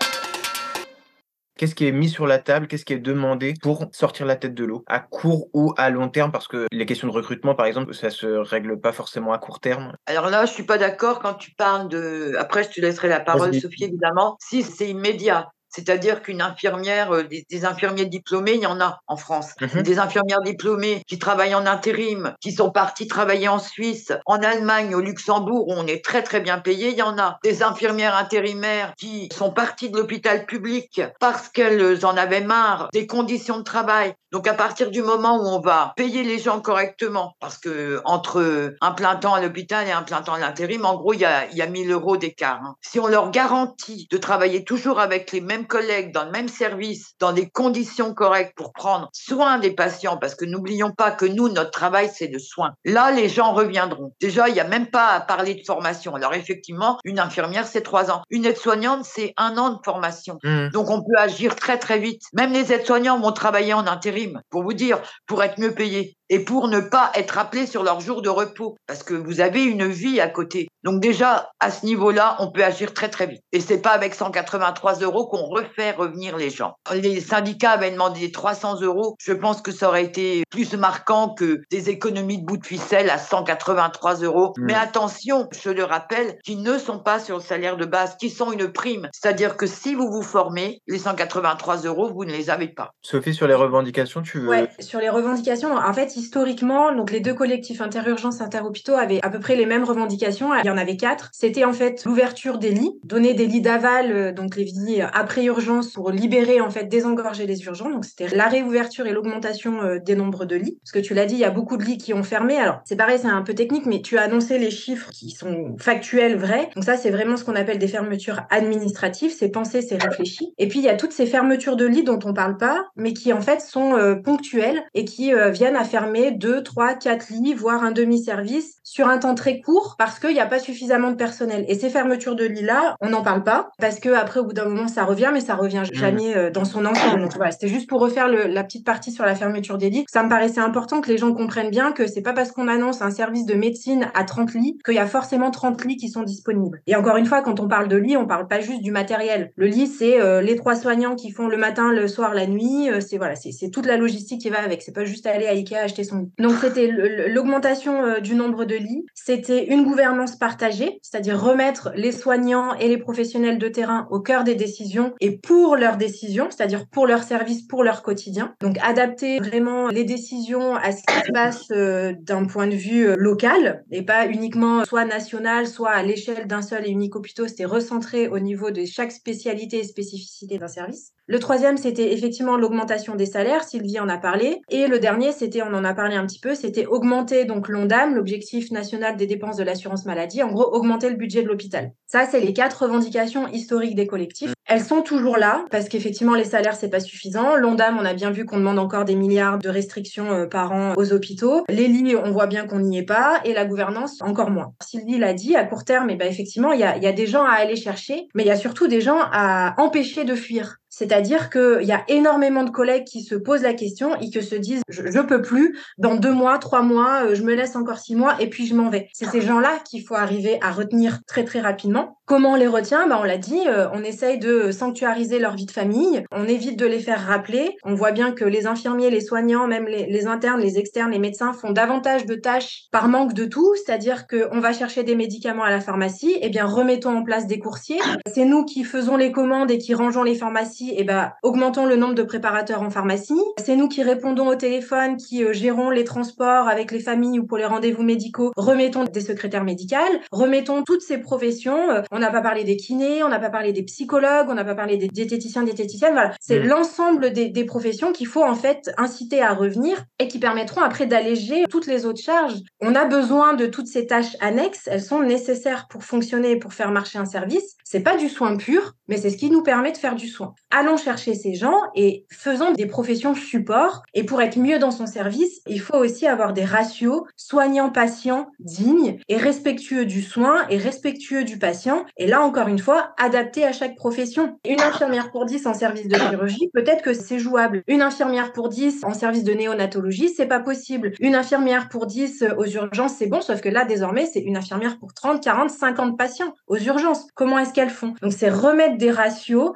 [1.57, 2.67] Qu'est-ce qui est mis sur la table?
[2.67, 4.85] Qu'est-ce qui est demandé pour sortir la tête de l'eau?
[4.87, 6.31] À court ou à long terme?
[6.31, 9.59] Parce que les questions de recrutement, par exemple, ça se règle pas forcément à court
[9.59, 9.93] terme.
[10.05, 12.33] Alors là, je suis pas d'accord quand tu parles de.
[12.39, 14.37] Après, je te laisserai la parole, Sophie, évidemment.
[14.39, 19.17] Si c'est immédiat, c'est-à-dire qu'une infirmière, euh, des, infirmiers diplômés, il y en a en
[19.17, 19.51] France.
[19.61, 19.83] Mhm.
[19.83, 24.93] Des infirmières diplômées qui travaillent en intérim, qui sont parties travailler en Suisse, en Allemagne,
[24.95, 27.39] au Luxembourg, où on est très très bien payé, il y en a.
[27.43, 33.07] Des infirmières intérimaires qui sont parties de l'hôpital public parce qu'elles en avaient marre des
[33.07, 34.13] conditions de travail.
[34.31, 38.75] Donc à partir du moment où on va payer les gens correctement, parce que entre
[38.79, 41.25] un plein temps à l'hôpital et un plein temps à l'intérim, en gros, il y
[41.25, 42.61] a, il y a 1000 euros d'écart.
[42.63, 42.75] Hein.
[42.81, 47.13] Si on leur garantit de travailler toujours avec les mêmes collègues dans le même service,
[47.19, 51.49] dans des conditions correctes pour prendre soin des patients, parce que n'oublions pas que nous,
[51.49, 52.73] notre travail, c'est de soin.
[52.85, 54.13] Là, les gens reviendront.
[54.19, 56.15] Déjà, il n'y a même pas à parler de formation.
[56.15, 58.21] Alors effectivement, une infirmière, c'est trois ans.
[58.29, 60.37] Une aide-soignante, c'est un an de formation.
[60.43, 60.69] Mmh.
[60.69, 62.23] Donc on peut agir très très vite.
[62.33, 66.17] Même les aides-soignants vont travailler en intérim, pour vous dire, pour être mieux payés.
[66.31, 69.63] Et pour ne pas être appelés sur leur jour de repos, parce que vous avez
[69.65, 70.69] une vie à côté.
[70.83, 73.41] Donc déjà, à ce niveau-là, on peut agir très très vite.
[73.51, 76.73] Et c'est pas avec 183 euros qu'on refait revenir les gens.
[76.93, 79.15] Les syndicats avaient demandé 300 euros.
[79.19, 83.09] Je pense que ça aurait été plus marquant que des économies de bout de ficelle
[83.09, 84.53] à 183 euros.
[84.57, 84.63] Mmh.
[84.63, 88.29] Mais attention, je le rappelle, qui ne sont pas sur le salaire de base, qui
[88.29, 89.09] sont une prime.
[89.11, 92.91] C'est-à-dire que si vous vous formez, les 183 euros, vous ne les avez pas.
[93.01, 94.47] Sophie, sur les revendications, tu veux...
[94.47, 99.29] Ouais, sur les revendications, en fait, historiquement, donc les deux collectifs interurgence, interhôpitaux avaient à
[99.29, 100.53] peu près les mêmes revendications.
[100.63, 101.29] Il y en avait quatre.
[101.33, 105.45] C'était en fait l'ouverture des lits, donner des lits d'aval, euh, donc les lits après
[105.45, 107.91] urgence pour libérer, en fait, désengorger les urgences.
[107.91, 110.77] Donc c'était la réouverture et l'augmentation euh, des nombres de lits.
[110.83, 112.57] Parce que tu l'as dit, il y a beaucoup de lits qui ont fermé.
[112.57, 115.75] Alors, c'est pareil, c'est un peu technique, mais tu as annoncé les chiffres qui sont
[115.79, 116.69] factuels, vrais.
[116.75, 119.33] Donc ça, c'est vraiment ce qu'on appelle des fermetures administratives.
[119.35, 120.53] C'est pensé, c'est réfléchi.
[120.59, 123.13] Et puis, il y a toutes ces fermetures de lits dont on parle pas, mais
[123.13, 127.53] qui, en fait, sont euh, ponctuelles et qui viennent à fermer deux, trois, quatre lits,
[127.53, 131.15] voire un demi-service sur un temps très court parce qu'il n'y a pas suffisamment de
[131.15, 131.65] personnel.
[131.67, 134.65] Et ces fermetures de lits-là, on n'en parle pas parce que après, au bout d'un
[134.65, 135.95] moment, ça revient, mais ça revient mmh.
[135.95, 137.21] jamais euh, dans son ensemble.
[137.21, 140.05] Donc voilà, c'était juste pour refaire la petite partie sur la fermeture des lits.
[140.09, 143.01] Ça me paraissait important que les gens comprennent bien que c'est pas parce qu'on annonce
[143.01, 146.23] un service de médecine à 30 lits qu'il y a forcément 30 lits qui sont
[146.23, 146.81] disponibles.
[146.87, 149.51] Et encore une fois, quand on parle de lit, on parle pas juste du matériel.
[149.55, 152.89] Le lit, c'est euh, les trois soignants qui font le matin, le soir, la nuit.
[152.89, 154.81] Euh, c'est voilà, c'est toute la logistique qui va avec.
[154.81, 156.31] C'est pas juste aller à Ikea acheter son lit.
[156.39, 159.05] Donc c'était l'augmentation du nombre de lits.
[159.13, 164.43] C'était une gouvernance partagée, c'est-à-dire remettre les soignants et les professionnels de terrain au cœur
[164.43, 168.53] des décisions et pour leurs décisions, c'est-à-dire pour leur service, pour leur quotidien.
[168.61, 173.07] Donc adapter vraiment les décisions à ce qui se passe euh, d'un point de vue
[173.07, 177.49] euh, local et pas uniquement soit national, soit à l'échelle d'un seul et unique hôpital.
[177.49, 181.13] C'était recentré au niveau de chaque spécialité et spécificité d'un service.
[181.27, 183.63] Le troisième, c'était effectivement l'augmentation des salaires.
[183.63, 184.61] Sylvie en a parlé.
[184.69, 188.15] Et le dernier, c'était, on en a parlé un petit peu, c'était augmenter donc l'ONDAM,
[188.15, 190.43] l'objectif national des dépenses de l'assurance maladie.
[190.43, 191.91] En gros, augmenter le budget de l'hôpital.
[192.07, 194.53] Ça, c'est les quatre revendications historiques des collectifs.
[194.65, 197.55] Elles sont toujours là parce qu'effectivement, les salaires, c'est pas suffisant.
[197.55, 200.93] L'ONDAM, on a bien vu qu'on demande encore des milliards de restrictions euh, par an
[200.95, 201.65] aux hôpitaux.
[201.69, 203.41] Les lits, on voit bien qu'on n'y est pas.
[203.43, 204.73] Et la gouvernance, encore moins.
[204.81, 207.27] Sylvie l'a dit, à court terme, et eh ben, effectivement, il a, y a des
[207.27, 210.80] gens à aller chercher, mais il y a surtout des gens à empêcher de fuir.
[210.91, 214.55] C'est-à-dire qu'il y a énormément de collègues qui se posent la question et qui se
[214.55, 217.97] disent je, ne peux plus, dans deux mois, trois mois, euh, je me laisse encore
[217.97, 219.07] six mois et puis je m'en vais.
[219.13, 222.17] C'est ces gens-là qu'il faut arriver à retenir très très rapidement.
[222.25, 223.07] Comment on les retient?
[223.07, 226.77] Bah, On l'a dit, euh, on essaye de sanctuariser leur vie de famille, on évite
[226.77, 227.77] de les faire rappeler.
[227.85, 231.53] On voit bien que les infirmiers, les soignants, même les, internes, les externes, les médecins
[231.53, 235.69] font davantage de tâches par manque de tout, c'est-à-dire qu'on va chercher des médicaments à
[235.69, 237.99] la pharmacie, et eh bien remettons en place des coursiers.
[238.33, 241.85] C'est nous qui faisons les commandes et qui rangeons les pharmacies et eh ben, augmentons
[241.85, 243.39] le nombre de préparateurs en pharmacie.
[243.63, 247.45] C'est nous qui répondons au téléphone, qui euh, gérons les transports avec les familles ou
[247.45, 248.51] pour les rendez-vous médicaux.
[248.55, 251.89] Remettons des secrétaires médicales, remettons toutes ces professions.
[251.91, 254.65] Euh, on n'a pas parlé des kinés, on n'a pas parlé des psychologues, on n'a
[254.65, 256.13] pas parlé des diététiciens, diététiciennes.
[256.13, 256.67] Voilà, c'est mm.
[256.67, 261.05] l'ensemble des, des professions qu'il faut en fait inciter à revenir et qui permettront après
[261.05, 262.59] d'alléger toutes les autres charges.
[262.81, 264.87] On a besoin de toutes ces tâches annexes.
[264.87, 267.75] Elles sont nécessaires pour fonctionner, pour faire marcher un service.
[267.83, 270.53] C'est pas du soin pur, mais c'est ce qui nous permet de faire du soin
[270.71, 274.03] allons chercher ces gens et faisons des professions support.
[274.13, 279.19] Et pour être mieux dans son service, il faut aussi avoir des ratios soignants-patients dignes
[279.27, 282.05] et respectueux du soin et respectueux du patient.
[282.17, 284.57] Et là, encore une fois, adapté à chaque profession.
[284.67, 287.83] Une infirmière pour 10 en service de chirurgie, peut-être que c'est jouable.
[287.87, 291.13] Une infirmière pour 10 en service de néonatologie, c'est pas possible.
[291.19, 294.97] Une infirmière pour 10 aux urgences, c'est bon, sauf que là, désormais, c'est une infirmière
[294.99, 297.27] pour 30, 40, 50 patients aux urgences.
[297.35, 298.13] Comment est-ce qu'elles font?
[298.21, 299.71] Donc, c'est remettre des ratios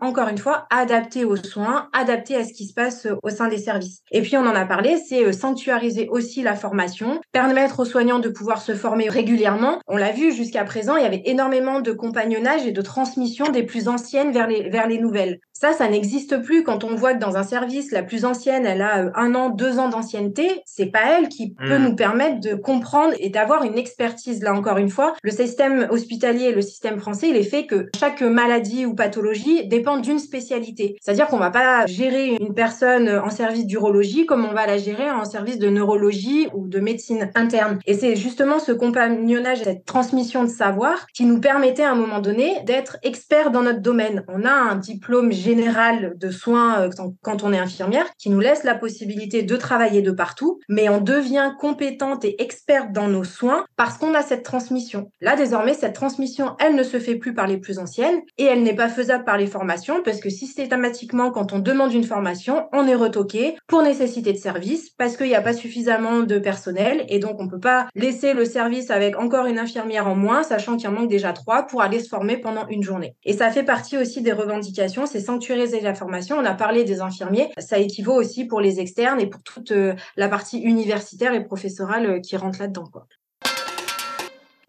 [0.00, 3.58] encore une fois, adapté aux soins, adapté à ce qui se passe au sein des
[3.58, 4.02] services.
[4.10, 8.18] Et puis, on en a parlé, c'est euh, sanctuariser aussi la formation, permettre aux soignants
[8.18, 9.80] de pouvoir se former régulièrement.
[9.88, 13.62] On l'a vu jusqu'à présent, il y avait énormément de compagnonnage et de transmission des
[13.62, 15.40] plus anciennes vers les, vers les nouvelles.
[15.62, 18.82] Ça, ça n'existe plus quand on voit que dans un service, la plus ancienne, elle
[18.82, 20.60] a euh, un an, deux ans d'ancienneté.
[20.66, 21.84] C'est pas elle qui peut mmh.
[21.84, 24.42] nous permettre de comprendre et d'avoir une expertise.
[24.42, 27.86] Là, encore une fois, le système hospitalier et le système français, il est fait que
[27.96, 30.96] chaque maladie ou pathologie dépend d'une spécialité.
[31.00, 35.12] C'est-à-dire qu'on va pas gérer une personne en service d'urologie comme on va la gérer
[35.12, 37.78] en service de neurologie ou de médecine interne.
[37.86, 42.18] Et c'est justement ce compagnonnage, cette transmission de savoir qui nous permettait à un moment
[42.18, 44.24] donné d'être experts dans notre domaine.
[44.26, 46.88] On a un diplôme G général de soins
[47.22, 51.00] quand on est infirmière, qui nous laisse la possibilité de travailler de partout, mais on
[51.00, 55.10] devient compétente et experte dans nos soins parce qu'on a cette transmission.
[55.20, 58.62] Là, désormais, cette transmission, elle ne se fait plus par les plus anciennes et elle
[58.62, 62.86] n'est pas faisable par les formations parce que systématiquement, quand on demande une formation, on
[62.86, 67.18] est retoqué pour nécessité de service parce qu'il n'y a pas suffisamment de personnel et
[67.18, 70.88] donc on peut pas laisser le service avec encore une infirmière en moins, sachant qu'il
[70.88, 73.14] en manque déjà trois pour aller se former pendant une journée.
[73.24, 76.36] Et ça fait partie aussi des revendications, c'est la formation.
[76.36, 79.94] On a parlé des infirmiers, ça équivaut aussi pour les externes et pour toute euh,
[80.16, 82.84] la partie universitaire et professorale euh, qui rentre là-dedans.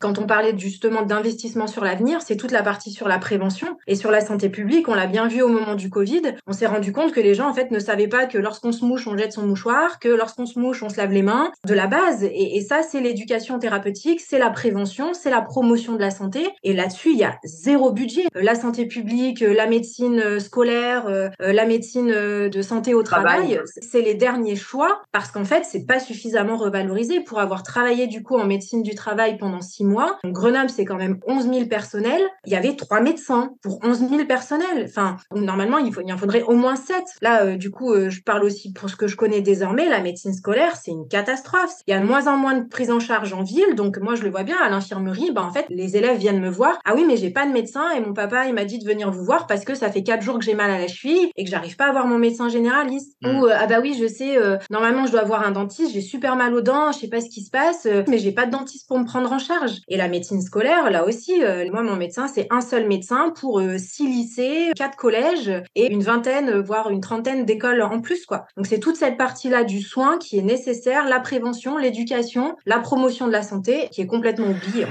[0.04, 3.96] Quand on parlait justement d'investissement sur l'avenir, c'est toute la partie sur la prévention et
[3.96, 4.90] sur la santé publique.
[4.90, 6.24] On l'a bien vu au moment du Covid.
[6.46, 8.84] On s'est rendu compte que les gens, en fait, ne savaient pas que lorsqu'on se
[8.84, 11.74] mouche, on jette son mouchoir, que lorsqu'on se mouche, on se lave les mains, de
[11.74, 12.26] la base.
[12.26, 16.50] Et, ça, c'est l'éducation thérapeutique, c'est la prévention, c'est la promotion de la santé.
[16.64, 18.26] Et là-dessus, il y a zéro budget.
[18.36, 24.16] La santé publique, la médecine scolaire, euh, la médecine de santé au travail, c'est les
[24.16, 27.22] derniers choix parce qu'en fait, c'est pas suffisamment revalorisé.
[27.22, 29.93] Pour avoir travaillé, du coup, en médecine du travail pendant six mois,
[30.24, 32.22] Grenoble, c'est quand même 11 000 personnels.
[32.46, 34.86] Il y avait trois médecins pour 11 000 personnels.
[34.88, 37.06] Enfin, normalement, il, faut, il en faudrait au moins sept.
[37.22, 39.90] Là, euh, du coup, euh, je parle aussi pour ce que je connais désormais.
[39.90, 41.74] La médecine scolaire, c'est une catastrophe.
[41.88, 43.76] Il y a de moins en moins de prise en charge en ville.
[43.76, 45.32] Donc, moi, je le vois bien à l'infirmerie.
[45.32, 46.80] Ben, en fait, les élèves viennent me voir.
[46.86, 49.12] Ah oui, mais j'ai pas de médecin et mon papa, il m'a dit de venir
[49.12, 51.44] vous voir parce que ça fait quatre jours que j'ai mal à la cheville et
[51.44, 53.16] que j'arrive pas à voir mon médecin généraliste.
[53.22, 53.38] Mm.
[53.38, 54.38] Ou, euh, ah bah oui, je sais,
[54.70, 55.94] normalement, je dois avoir un dentiste.
[55.94, 56.92] J'ai super mal aux dents.
[56.92, 59.32] Je sais pas ce qui se passe, mais j'ai pas de dentiste pour me prendre
[59.32, 59.73] en charge.
[59.88, 63.60] Et la médecine scolaire, là aussi, euh, moi, mon médecin, c'est un seul médecin pour
[63.60, 68.46] euh, six lycées, quatre collèges et une vingtaine, voire une trentaine d'écoles en plus, quoi.
[68.58, 73.28] Donc, c'est toute cette partie-là du soin qui est nécessaire, la prévention, l'éducation, la promotion
[73.28, 74.86] de la santé, qui est complètement oubliée.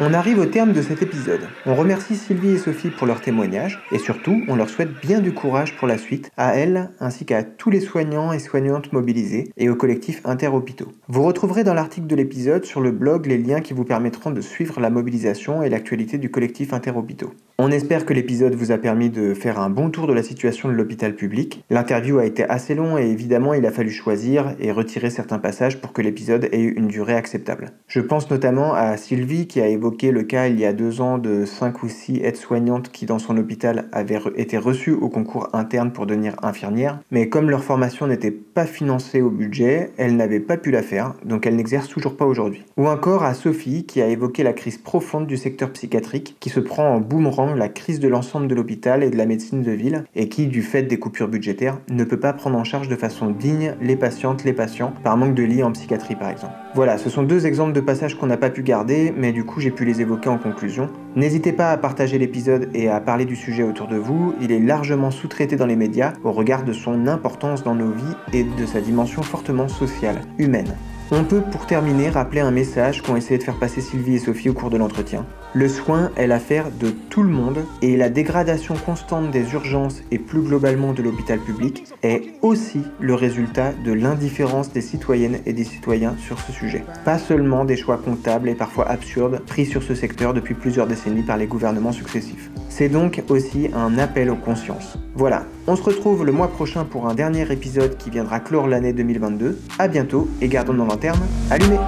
[0.00, 1.46] On arrive au terme de cet épisode.
[1.66, 5.32] On remercie Sylvie et Sophie pour leur témoignage et surtout, on leur souhaite bien du
[5.32, 9.68] courage pour la suite, à elles ainsi qu'à tous les soignants et soignantes mobilisés et
[9.68, 10.90] au collectif Interhôpitaux.
[11.06, 14.40] Vous retrouverez dans l'article de l'épisode sur le blog les liens qui vous permettront de
[14.40, 17.32] suivre la mobilisation et l'actualité du collectif Interhôpitaux.
[17.56, 20.68] On espère que l'épisode vous a permis de faire un bon tour de la situation
[20.68, 21.62] de l'hôpital public.
[21.70, 25.80] L'interview a été assez long et évidemment il a fallu choisir et retirer certains passages
[25.80, 27.70] pour que l'épisode ait une durée acceptable.
[27.86, 31.16] Je pense notamment à Sylvie qui a évoqué le cas il y a deux ans
[31.16, 35.92] de 5 ou 6 aides-soignantes qui dans son hôpital avaient été reçues au concours interne
[35.92, 40.56] pour devenir infirmières, mais comme leur formation n'était pas financée au budget, elles n'avaient pas
[40.56, 42.64] pu la faire, donc elles n'exercent toujours pas aujourd'hui.
[42.76, 46.58] Ou encore à Sophie qui a évoqué la crise profonde du secteur psychiatrique qui se
[46.58, 50.04] prend en boomerang la crise de l'ensemble de l'hôpital et de la médecine de ville
[50.14, 53.30] et qui, du fait des coupures budgétaires, ne peut pas prendre en charge de façon
[53.30, 56.54] digne les patientes, les patients, par manque de lits en psychiatrie par exemple.
[56.74, 59.60] Voilà, ce sont deux exemples de passages qu'on n'a pas pu garder, mais du coup
[59.60, 60.88] j'ai pu les évoquer en conclusion.
[61.16, 64.60] N'hésitez pas à partager l'épisode et à parler du sujet autour de vous, il est
[64.60, 68.66] largement sous-traité dans les médias au regard de son importance dans nos vies et de
[68.66, 70.74] sa dimension fortement sociale, humaine.
[71.16, 74.48] On peut pour terminer rappeler un message qu'ont essayé de faire passer Sylvie et Sophie
[74.50, 75.24] au cours de l'entretien.
[75.52, 80.18] Le soin est l'affaire de tout le monde et la dégradation constante des urgences et
[80.18, 85.62] plus globalement de l'hôpital public est aussi le résultat de l'indifférence des citoyennes et des
[85.62, 86.82] citoyens sur ce sujet.
[87.04, 91.22] Pas seulement des choix comptables et parfois absurdes pris sur ce secteur depuis plusieurs décennies
[91.22, 92.50] par les gouvernements successifs.
[92.68, 94.98] C'est donc aussi un appel aux consciences.
[95.14, 98.92] Voilà, on se retrouve le mois prochain pour un dernier épisode qui viendra clore l'année
[98.92, 99.58] 2022.
[99.78, 101.78] A bientôt et gardons nos lanterne allumée